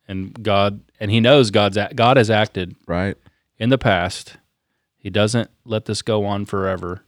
[0.08, 3.18] and God, and He knows God's God has acted Right.
[3.58, 4.38] in the past.
[5.00, 7.02] He doesn't let this go on forever,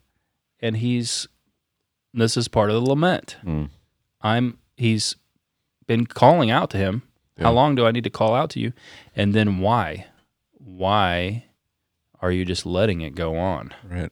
[0.64, 1.28] and He's
[2.14, 3.38] this is part of the lament.
[3.46, 3.70] Mm.
[4.22, 5.16] I'm He's
[5.86, 7.04] been calling out to Him.
[7.38, 7.46] Yeah.
[7.46, 8.74] How long do I need to call out to you?
[9.16, 10.08] And then why?
[10.54, 11.46] Why
[12.22, 13.74] are you just letting it go on?
[13.90, 14.12] Right.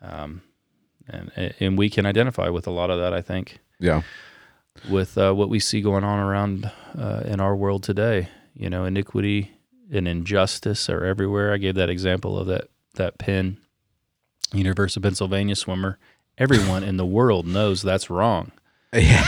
[0.00, 0.42] Um,
[1.08, 3.12] and and we can identify with a lot of that.
[3.12, 4.02] I think Yeah.
[4.88, 8.28] with uh, what we see going on around uh, in our world today.
[8.54, 9.50] You know, iniquity
[9.92, 11.52] and injustice are everywhere.
[11.52, 13.58] I gave that example of that that Penn
[14.54, 15.98] University of Pennsylvania swimmer.
[16.38, 18.50] Everyone in the world knows that's wrong,
[18.92, 19.24] Yeah.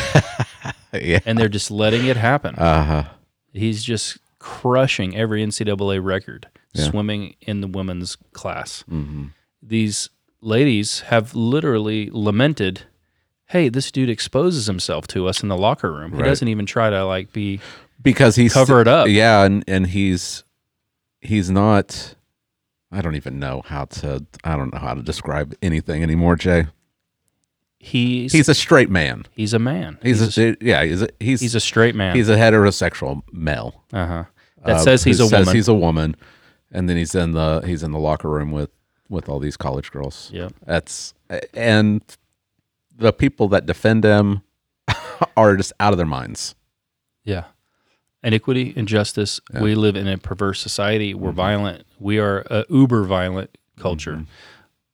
[0.93, 1.21] yeah.
[1.25, 2.55] and they're just letting it happen.
[2.57, 3.05] Uh huh.
[3.53, 6.85] He's just crushing every NCAA record Yeah.
[6.91, 8.83] swimming in the women's class.
[8.89, 9.27] hmm
[9.63, 10.11] These
[10.41, 12.83] ladies have literally lamented,
[13.47, 16.11] "Hey, this dude exposes himself to us in the locker room.
[16.13, 16.27] He Right.
[16.29, 17.61] doesn't even try to like be
[18.03, 19.07] Because he's covered it up.
[19.09, 20.43] Yeah, and and he's
[21.21, 22.16] he's not.
[22.93, 24.25] I don't even know how to.
[24.45, 26.67] I don't know how to describe anything anymore, Jay.
[27.79, 29.25] he's He's a straight man.
[29.33, 29.99] he's a man.
[30.03, 30.85] He's, He's, a, yeah.
[30.85, 32.17] He's a, he's he's a straight man.
[32.17, 33.83] he's a heterosexual male.
[33.93, 34.25] uh-huh.
[34.65, 35.55] That uh, says he's a says woman.
[35.55, 36.17] He's a woman,
[36.73, 38.71] and then he's in the he's in the locker room with
[39.09, 40.31] with all these college girls.
[40.33, 40.49] yeah.
[40.65, 41.15] That's
[41.55, 42.03] and
[42.97, 44.43] the people that defend him
[45.37, 46.55] are just out of their minds.
[47.25, 47.45] Yeah.
[48.25, 49.41] Iniquity, injustice.
[49.53, 49.61] Yeah.
[49.63, 51.15] We live in a perverse society.
[51.15, 51.35] We're Mhm.
[51.35, 51.86] violent.
[51.99, 54.13] We are a uber violent culture.
[54.17, 54.27] Mhm.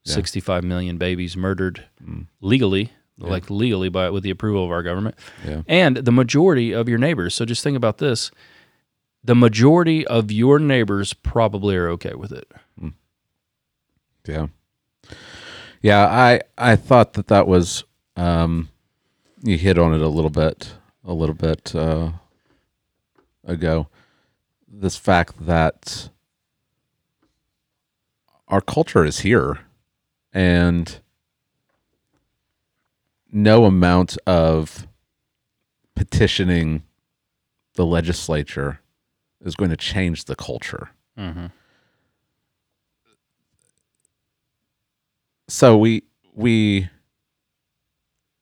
[0.05, 0.15] Yeah.
[0.15, 2.27] 65 million babies murdered Mm.
[2.41, 3.29] legally, Yeah.
[3.31, 5.15] like legally by with the approval of our government.
[5.47, 5.63] Yeah.
[5.69, 7.35] And the majority of your neighbors.
[7.35, 8.31] So just think about this.
[9.25, 12.51] The majority of your neighbors probably are okay with it.
[14.27, 14.47] Yeah.
[15.83, 17.85] Yeah, I I thought that that was
[18.17, 18.69] um
[19.43, 20.75] you hit on it a little bit
[21.05, 22.13] a little bit uh
[23.45, 23.89] ago.
[24.69, 26.11] This fact that
[28.53, 29.61] our culture is here
[30.33, 31.01] and
[33.33, 34.87] no amount of
[35.97, 36.83] petitioning
[37.77, 38.79] the legislature
[39.41, 40.91] is going to change the culture.
[41.19, 41.47] Mm-hmm.
[45.49, 46.03] so we
[46.35, 46.89] we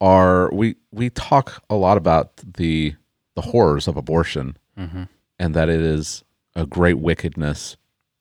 [0.00, 2.94] are we we talk a lot about the
[3.34, 5.02] the horrors of abortion Mm-hmm.
[5.38, 7.76] and that it is a great wickedness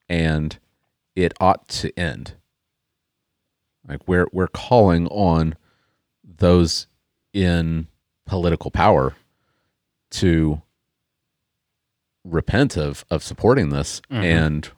[0.10, 0.58] and
[1.16, 2.34] it ought to end
[3.88, 5.56] like we're we're calling on
[6.24, 6.88] those
[7.34, 7.88] in
[8.26, 9.16] political power
[10.12, 10.62] to
[12.26, 14.24] repent of of supporting this Mhm.
[14.24, 14.70] and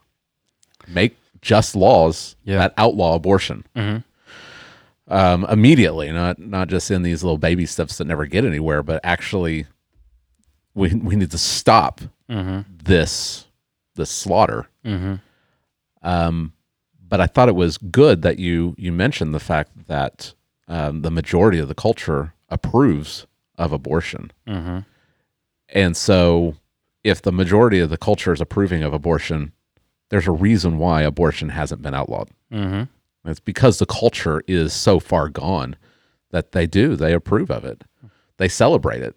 [0.88, 2.58] make just laws Yeah.
[2.58, 5.12] that outlaw abortion Mm-hmm.
[5.12, 9.00] um, immediately, not not just in these little baby steps that never get anywhere, but
[9.04, 9.66] actually,
[10.74, 12.60] we we need to stop Mm-hmm.
[12.84, 13.46] this
[13.96, 14.68] this slaughter.
[16.02, 16.52] Um,
[17.08, 20.34] but I thought it was good that you you mentioned the fact that
[20.68, 23.26] um, the majority of the culture approves
[23.58, 24.78] of abortion, Mm-hmm.
[25.68, 26.54] and so
[27.04, 29.52] if the majority of the culture is approving of abortion,
[30.08, 32.28] there's a reason why abortion hasn't been outlawed.
[32.52, 32.84] Mm-hmm.
[33.28, 35.76] It's because the culture is so far gone
[36.30, 36.96] that they do.
[36.96, 37.82] They approve of it.
[38.38, 39.16] They celebrate it.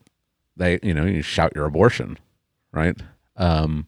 [0.57, 2.17] They, you know, you shout your abortion,
[2.71, 2.95] right?
[3.37, 3.87] Um,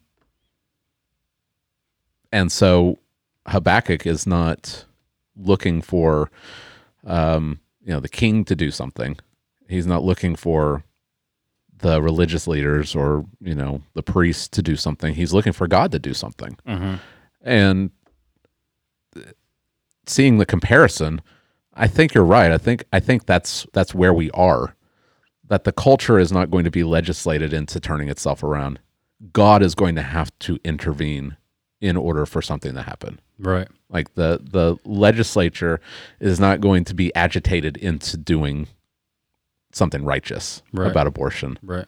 [2.32, 2.98] and so
[3.46, 4.84] Habakkuk is not
[5.36, 6.30] looking for,
[7.06, 9.16] um, you know, the king to do something.
[9.68, 10.82] He's not looking for
[11.78, 15.14] the religious leaders or, you know, the priests to do something.
[15.14, 16.94] He's looking for God to do something Mm-hmm.
[17.42, 17.90] and
[20.06, 21.20] seeing the comparison
[21.74, 24.74] i think you're right i think i think that's that's where we are
[25.46, 28.78] that the culture is not going to be legislated into turning itself around
[29.34, 31.36] god is going to have to intervene
[31.80, 33.68] in order for something to happen Right.
[33.88, 35.80] like the the legislature
[36.20, 38.66] is not going to be agitated into doing
[39.72, 40.90] something righteous Right.
[40.90, 41.86] about abortion Right.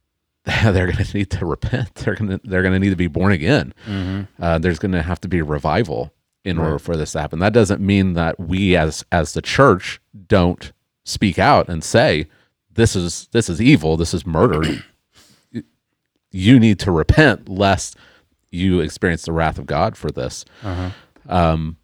[0.44, 3.08] they're going to need to repent they're going to they're going to need to be
[3.08, 4.42] born again Mm-hmm.
[4.42, 6.12] uh, there's going to have to be revival
[6.44, 7.40] in order for this to happen.
[7.40, 10.70] That doesn't mean that we as as the church don't
[11.02, 12.28] speak out and say
[12.72, 14.62] this is this is evil, this is murder.
[16.30, 17.96] you need to repent lest
[18.50, 20.44] you experience the wrath of God for this.
[20.62, 20.90] Uh-huh.
[21.28, 21.76] Um,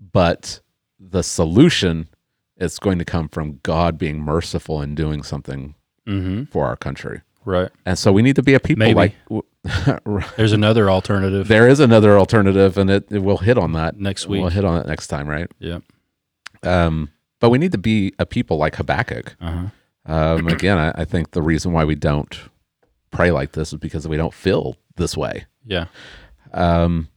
[0.00, 0.60] but
[0.98, 2.08] the solution
[2.56, 5.74] is going to come from God being merciful and doing something
[6.06, 6.44] Mm-hmm.
[6.44, 7.20] for our country.
[7.44, 7.70] Right.
[7.86, 8.94] And so we need to be a people Maybe.
[8.94, 9.14] like
[10.36, 11.46] There's another alternative.
[11.46, 14.40] there is another alternative, and it, it will hit on that Next week.
[14.40, 15.48] We'll hit on it next time, right?
[15.60, 15.78] Yeah.
[16.62, 19.36] Um, but we need to be a people like Habakkuk.
[19.40, 19.66] Uh-huh.
[20.12, 22.36] Um, again, I, I think the reason why we don't
[23.10, 25.44] pray like this is because we don't feel this way.
[25.64, 25.86] Yeah.
[26.52, 27.08] Um,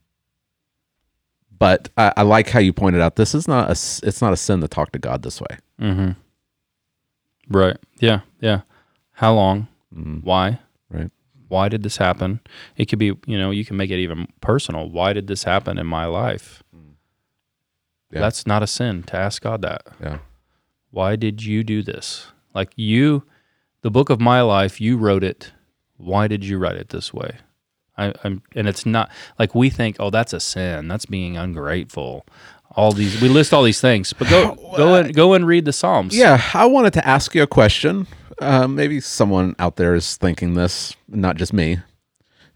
[1.57, 4.37] but I, I like how you pointed out this is not a it's not a
[4.37, 5.57] sin to talk to God this way.
[5.79, 6.11] Mm-hmm.
[7.49, 7.77] Right.
[7.99, 8.21] Yeah.
[8.41, 8.61] Yeah.
[9.13, 9.67] How long?
[9.95, 10.59] Mm, Why?
[10.89, 11.11] right.
[11.47, 12.39] Why did this happen?
[12.77, 14.89] It could be, you know, you can make it even personal.
[14.89, 16.63] Why did this happen in my life?
[18.11, 18.21] Yeah.
[18.21, 19.87] That's not a sin to ask God that.
[20.01, 20.19] Yeah.
[20.91, 22.27] Why did you do this?
[22.53, 23.23] Like you,
[23.81, 25.51] the book of my life, you wrote it.
[25.97, 27.37] Why did you write it this way?
[27.97, 30.87] I, I'm, and it's not like we think, oh, that's a sin.
[30.87, 32.25] That's being ungrateful.
[32.75, 35.73] All these, we list all these things, but go, go and go and read the
[35.73, 36.17] Psalms.
[36.17, 38.07] Yeah, I wanted to ask you a question.
[38.39, 41.77] Uh, maybe someone out there is thinking this, not just me.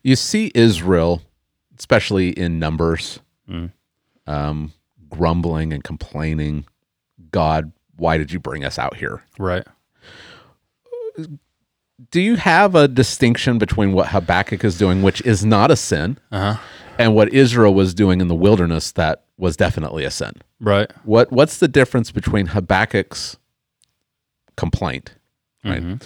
[0.02, 1.22] You see Israel,
[1.78, 3.20] especially in numbers,
[3.50, 3.72] Mm.
[4.26, 4.74] um,
[5.08, 6.66] grumbling and complaining.
[7.32, 9.24] God, why did you bring us out here?
[9.38, 9.66] Right.
[12.12, 16.18] Do you have a distinction between what Habakkuk is doing, which is not a sin,
[16.32, 16.62] Uh huh.
[17.00, 20.34] and what Israel was doing in the wilderness that was definitely a sin?
[20.60, 20.92] Right.
[21.06, 23.38] What What's the difference between Habakkuk's
[24.56, 25.16] complaint,
[25.64, 26.04] right, Mhm.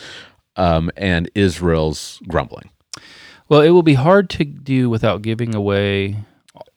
[0.56, 2.70] um, and Israel's grumbling?
[3.50, 6.24] Well, it will be hard to do without giving away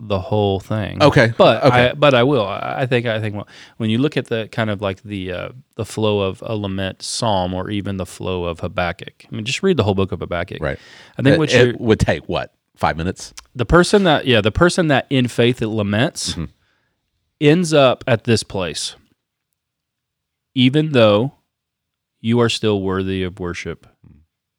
[0.06, 1.02] the whole thing.
[1.02, 1.90] Okay, but okay.
[1.90, 2.47] I, but I will.
[2.47, 3.36] I think I think
[3.78, 7.02] when you look at the kind of like the uh, the flow of a lament
[7.02, 9.24] psalm or even the flow of Habakkuk.
[9.31, 10.59] I mean, just read the whole book of Habakkuk.
[10.60, 10.78] Right.
[11.18, 13.32] I think it, what it would take what five minutes?
[13.55, 16.44] the person that yeah the person that in faith that laments Mm-hmm.
[17.40, 18.97] ends up at this place,
[20.55, 21.32] even though
[22.20, 23.86] you are still worthy of worship,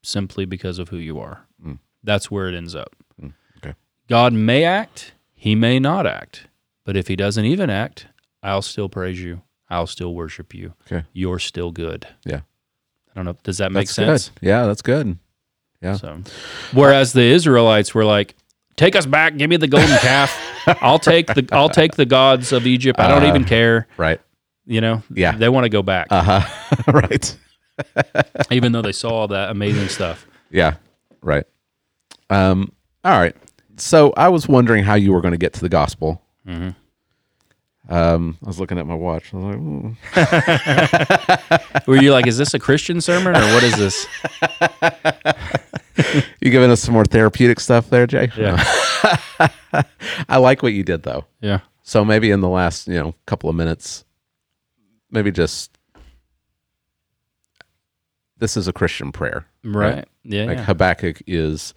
[0.04, 1.48] simply because of who you are.
[1.66, 1.80] Mm.
[2.04, 2.96] That's where it ends up.
[3.58, 3.74] okay.
[4.08, 6.48] God may act, he may not act.
[6.86, 8.08] But if he doesn't even act,
[8.44, 9.42] I'll still praise you.
[9.70, 10.74] I'll still worship you.
[10.86, 11.06] Okay.
[11.14, 12.08] You're still good.
[12.26, 12.42] Yeah.
[13.10, 13.38] I don't know.
[13.44, 14.30] Does that make That's sense?
[14.40, 14.48] good.
[14.48, 15.18] Yeah, that's good.
[15.82, 15.96] Yeah.
[15.96, 16.22] So,
[16.74, 18.36] whereas the Israelites were like,
[18.76, 20.36] "Take us back, give me the golden calf.
[20.82, 23.00] I'll take the I'll take the gods of Egypt.
[23.00, 24.20] I don't Uh, even care." Right.
[24.66, 25.32] You know, Yeah.
[25.38, 26.82] they want to go back, Uh huh.
[26.92, 27.36] right.
[28.52, 30.26] even though they saw all that amazing stuff.
[30.52, 30.76] Yeah.
[31.22, 31.46] Right.
[32.30, 32.72] Um.
[33.04, 33.36] All right.
[33.78, 36.22] So I was wondering how you were going to get to the gospel.
[36.48, 36.70] Mm-hmm.
[37.94, 38.38] Um.
[38.44, 39.32] I was looking at my watch.
[39.34, 44.08] I was like, Were you like, "Is this a Christian sermon or what is this?"
[46.42, 48.32] you giving us some more therapeutic stuff there, Jay?
[48.38, 48.64] Yeah,
[50.30, 51.26] I like what you did though.
[51.42, 54.04] yeah, So maybe in the last, you know, couple of minutes,
[55.12, 55.78] maybe just
[58.40, 59.46] this is a Christian prayer.
[59.64, 60.64] right, yeah, Like yeah.
[60.66, 61.74] Habakkuk is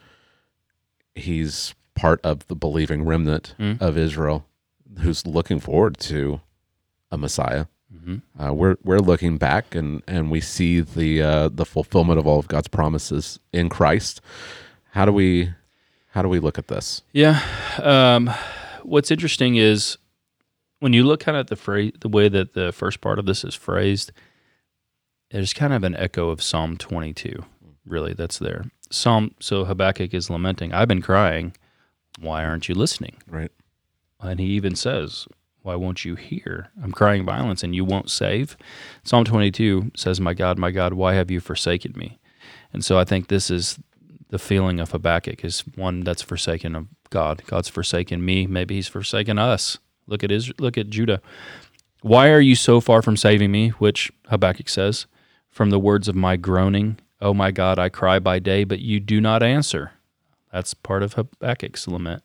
[1.15, 3.81] he's part of the believing remnant Mm.
[3.81, 4.47] of Israel
[5.01, 6.41] who's looking forward to
[7.11, 7.66] a Messiah.
[7.95, 8.23] Mhm.
[8.39, 12.39] Uh, we're we're looking back and and we see the uh, the fulfillment of all
[12.39, 14.20] of God's promises in Christ.
[14.93, 15.51] How do we
[16.12, 17.03] how do we look at this?
[17.12, 17.41] Yeah.
[17.83, 18.31] Um,
[18.83, 19.97] what's interesting is
[20.81, 23.27] when you look kind of at the phrase, the way that the first part of
[23.27, 24.12] this is phrased,
[25.31, 27.45] there's kind of an echo of Psalm 22.
[27.87, 28.66] Really, that's there.
[28.91, 29.35] Psalm.
[29.41, 30.73] So Habakkuk is lamenting.
[30.73, 31.55] I've been crying.
[32.20, 33.16] Why aren't you listening?
[33.27, 33.53] Right.
[34.20, 35.27] And he even says,
[35.62, 36.69] Why won't you hear?
[36.82, 38.57] I'm crying violence and you won't save.
[39.05, 42.19] Psalm 22 says, My God, my God, why have you forsaken me?
[42.73, 43.78] And so I think this is
[44.31, 47.43] the feeling of Habakkuk is one that's forsaken of God.
[47.47, 48.47] God's forsaken me.
[48.47, 49.78] Maybe he's forsaken us.
[50.07, 51.20] Look at Israel, look at Judah.
[52.03, 53.70] Why are you so far from saving me?
[53.70, 55.07] Which Habakkuk says,
[55.51, 56.99] from the words of my groaning.
[57.20, 59.93] Oh my God, I cry by day, but you do not answer.
[60.53, 62.23] That's part of Habakkuk's lament.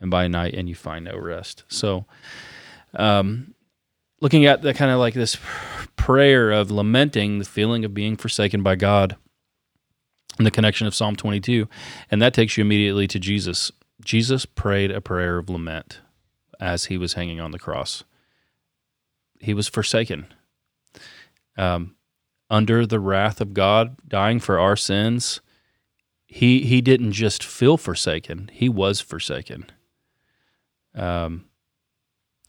[0.00, 1.62] And by night, and you find no rest.
[1.68, 2.06] So,
[2.94, 3.54] um,
[4.20, 5.36] looking at the kind of like this
[5.96, 9.16] prayer of lamenting, the feeling of being forsaken by God,
[10.38, 11.68] and the connection of Psalm 22,
[12.10, 13.70] and that takes you immediately to Jesus.
[14.04, 16.00] Jesus prayed a prayer of lament
[16.58, 18.04] as he was hanging on the cross.
[19.40, 20.26] He was forsaken.
[21.56, 21.96] Um,
[22.48, 25.40] under the wrath of God, dying for our sins,
[26.32, 29.66] he he didn't just feel forsaken; he was forsaken.
[30.94, 31.44] Um,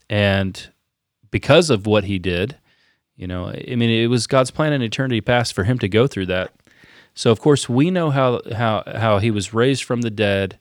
[0.09, 0.69] and
[1.31, 2.57] because of what he did,
[3.17, 6.07] you know, I mean, it was God's plan in eternity past for him to go
[6.07, 6.53] through that.
[7.13, 10.59] So, of course, we know how how how he was raised from the dead,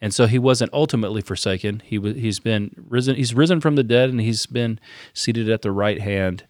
[0.00, 1.82] and so he wasn't ultimately forsaken.
[1.84, 3.16] He was he's been risen.
[3.16, 4.80] He's risen from the dead, and he's been
[5.12, 6.46] seated at the right hand.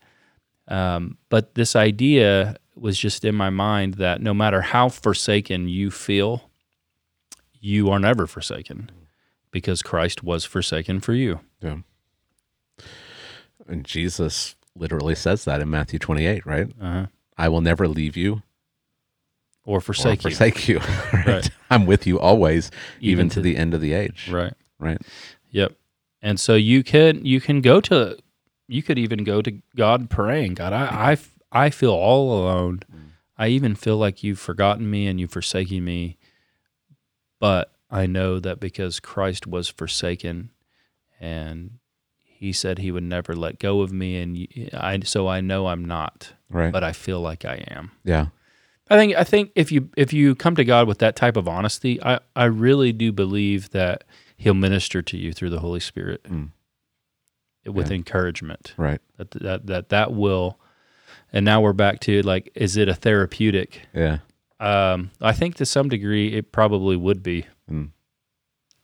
[0.68, 5.90] Um, but this idea was just in my mind that no matter how forsaken you
[5.90, 6.50] feel,
[7.60, 8.90] you are never forsaken
[9.50, 11.40] because Christ was forsaken for you.
[11.62, 11.78] Yeah.
[13.66, 16.68] And Jesus literally says that in Matthew 28, right?
[16.80, 17.06] Uh-huh.
[17.38, 18.42] I will never leave you
[19.64, 20.30] Or or forsake you.
[20.30, 20.78] forsake you.
[21.12, 21.26] right?
[21.26, 21.50] Right.
[21.70, 22.70] I'm with you always,
[23.00, 24.28] even, Even to, to- the end of the age.
[24.30, 24.52] Right.
[24.78, 25.00] Right.
[25.50, 25.72] Yep.
[26.22, 28.18] And so you can you can go to
[28.68, 31.18] you could even go to God praying, God, I I,
[31.52, 32.80] I feel all alone.
[33.38, 36.16] I even feel like you've forgotten me and you've forsaken me.
[37.38, 40.50] But I know that because Christ was forsaken
[41.20, 41.78] and
[42.22, 45.84] he said he would never let go of me and I so I know I'm
[45.84, 46.72] not, Right.
[46.72, 47.92] but I feel like I am.
[48.04, 48.26] yeah.
[48.88, 51.48] I think I think if you if you come to God with that type of
[51.48, 54.04] honesty, I, I really do believe that
[54.36, 56.50] He'll minister to you through the Holy Spirit Mm.
[57.66, 57.96] with Yeah.
[57.96, 58.74] encouragement.
[58.76, 59.00] Right.
[59.16, 60.60] That that that that will.
[61.32, 63.82] And now we're back to like, is it a therapeutic?
[63.92, 64.18] Yeah.
[64.60, 67.90] Um, I think to some degree it probably would be, Mm.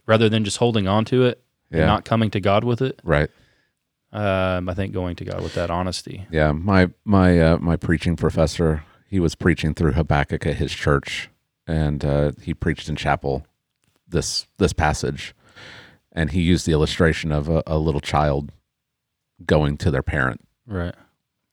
[0.07, 1.79] rather than just holding on to it Yeah.
[1.79, 3.01] and not coming to God with it.
[3.05, 3.31] right.
[4.15, 6.27] Um, I think going to God with that honesty.
[6.31, 11.31] Yeah, my my uh, my preaching professor, he was preaching through Habakkuk at his church,
[11.67, 13.47] and uh, he preached in chapel
[14.07, 15.35] this this passage,
[16.13, 18.53] and he used the illustration of a, a little child
[19.47, 20.47] going to their parent.
[20.67, 20.95] Right.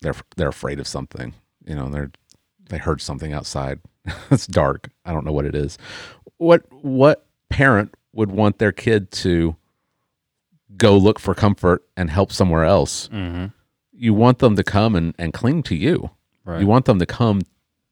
[0.00, 1.88] They're they're afraid of something, you know.
[1.88, 2.10] They're
[2.68, 3.80] they heard something outside.
[4.30, 4.88] it's dark.
[5.04, 5.76] I don't know what it is.
[6.38, 9.56] What what parent would want their kid to
[10.76, 13.08] go look for comfort and help somewhere else?
[13.08, 13.46] Mm-hmm.
[13.92, 16.10] you want them to come and, and cling to you.
[16.44, 16.60] Right.
[16.60, 17.42] You want them to come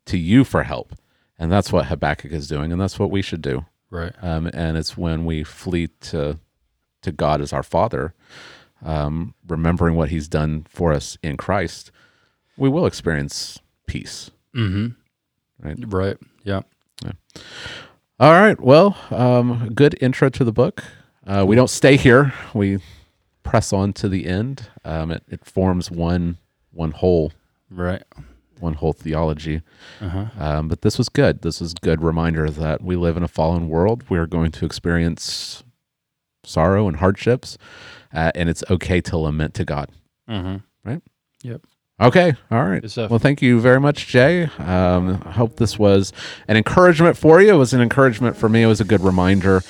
[0.07, 0.95] to you for help.
[1.39, 3.67] And that's what Habakkuk is doing, and that's what we should do.
[3.91, 4.13] right.
[4.23, 6.39] Um, and it's when we flee to
[7.03, 8.13] to God as our Father,
[8.85, 11.91] um, remembering what He's done for us in Christ,
[12.57, 14.31] we will experience peace.
[14.55, 14.89] Mm-hmm.
[15.67, 15.77] Right.
[15.87, 16.17] Right.
[16.45, 16.63] Yeah.
[18.21, 18.61] All right.
[18.61, 20.83] Well, um, good intro to the book.
[21.27, 22.33] Uh, we don't stay here.
[22.55, 22.79] We
[23.45, 24.69] press on to the end.
[24.85, 26.39] Um, it, it forms one
[26.73, 27.33] one whole
[27.71, 28.03] Right.
[28.61, 29.63] one whole theology.
[30.01, 30.27] Uh-huh.
[30.39, 31.43] Um, but this was good.
[31.43, 34.05] This was a good reminder that we live in a fallen world.
[34.09, 35.63] We are going to experience
[36.45, 37.57] sorrow and hardships,
[38.13, 39.91] uh, and it's okay to lament to God.
[40.29, 40.57] Mm-hmm.
[40.89, 41.03] Right?
[41.43, 41.63] Yep.
[42.01, 42.97] Okay, all right.
[42.97, 44.45] Well, thank you very much, Jay.
[44.45, 46.13] Um, I hope this was
[46.47, 47.55] an encouragement for you.
[47.55, 48.63] It was an encouragement for me.
[48.63, 49.63] It was a good reminder.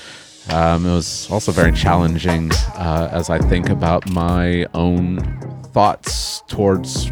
[0.51, 5.21] Um, it was also very challenging uh, as I think about my own
[5.73, 7.11] thoughts towards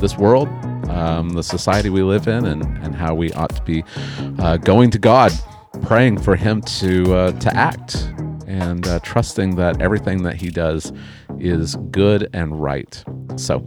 [0.00, 0.48] this world,
[0.88, 3.82] um, the society we live in, and, and how we ought to be
[4.38, 5.32] uh, going to God,
[5.82, 8.08] praying for Him to uh, to act,
[8.48, 10.92] and uh, trusting that everything that He does
[11.38, 13.04] is good and right.
[13.36, 13.64] So,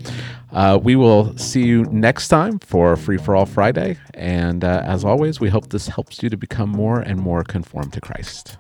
[0.52, 5.06] uh, we will see you next time for Free for All Friday, and uh, as
[5.06, 8.58] always, we hope this helps you to become more and more conformed to Christ.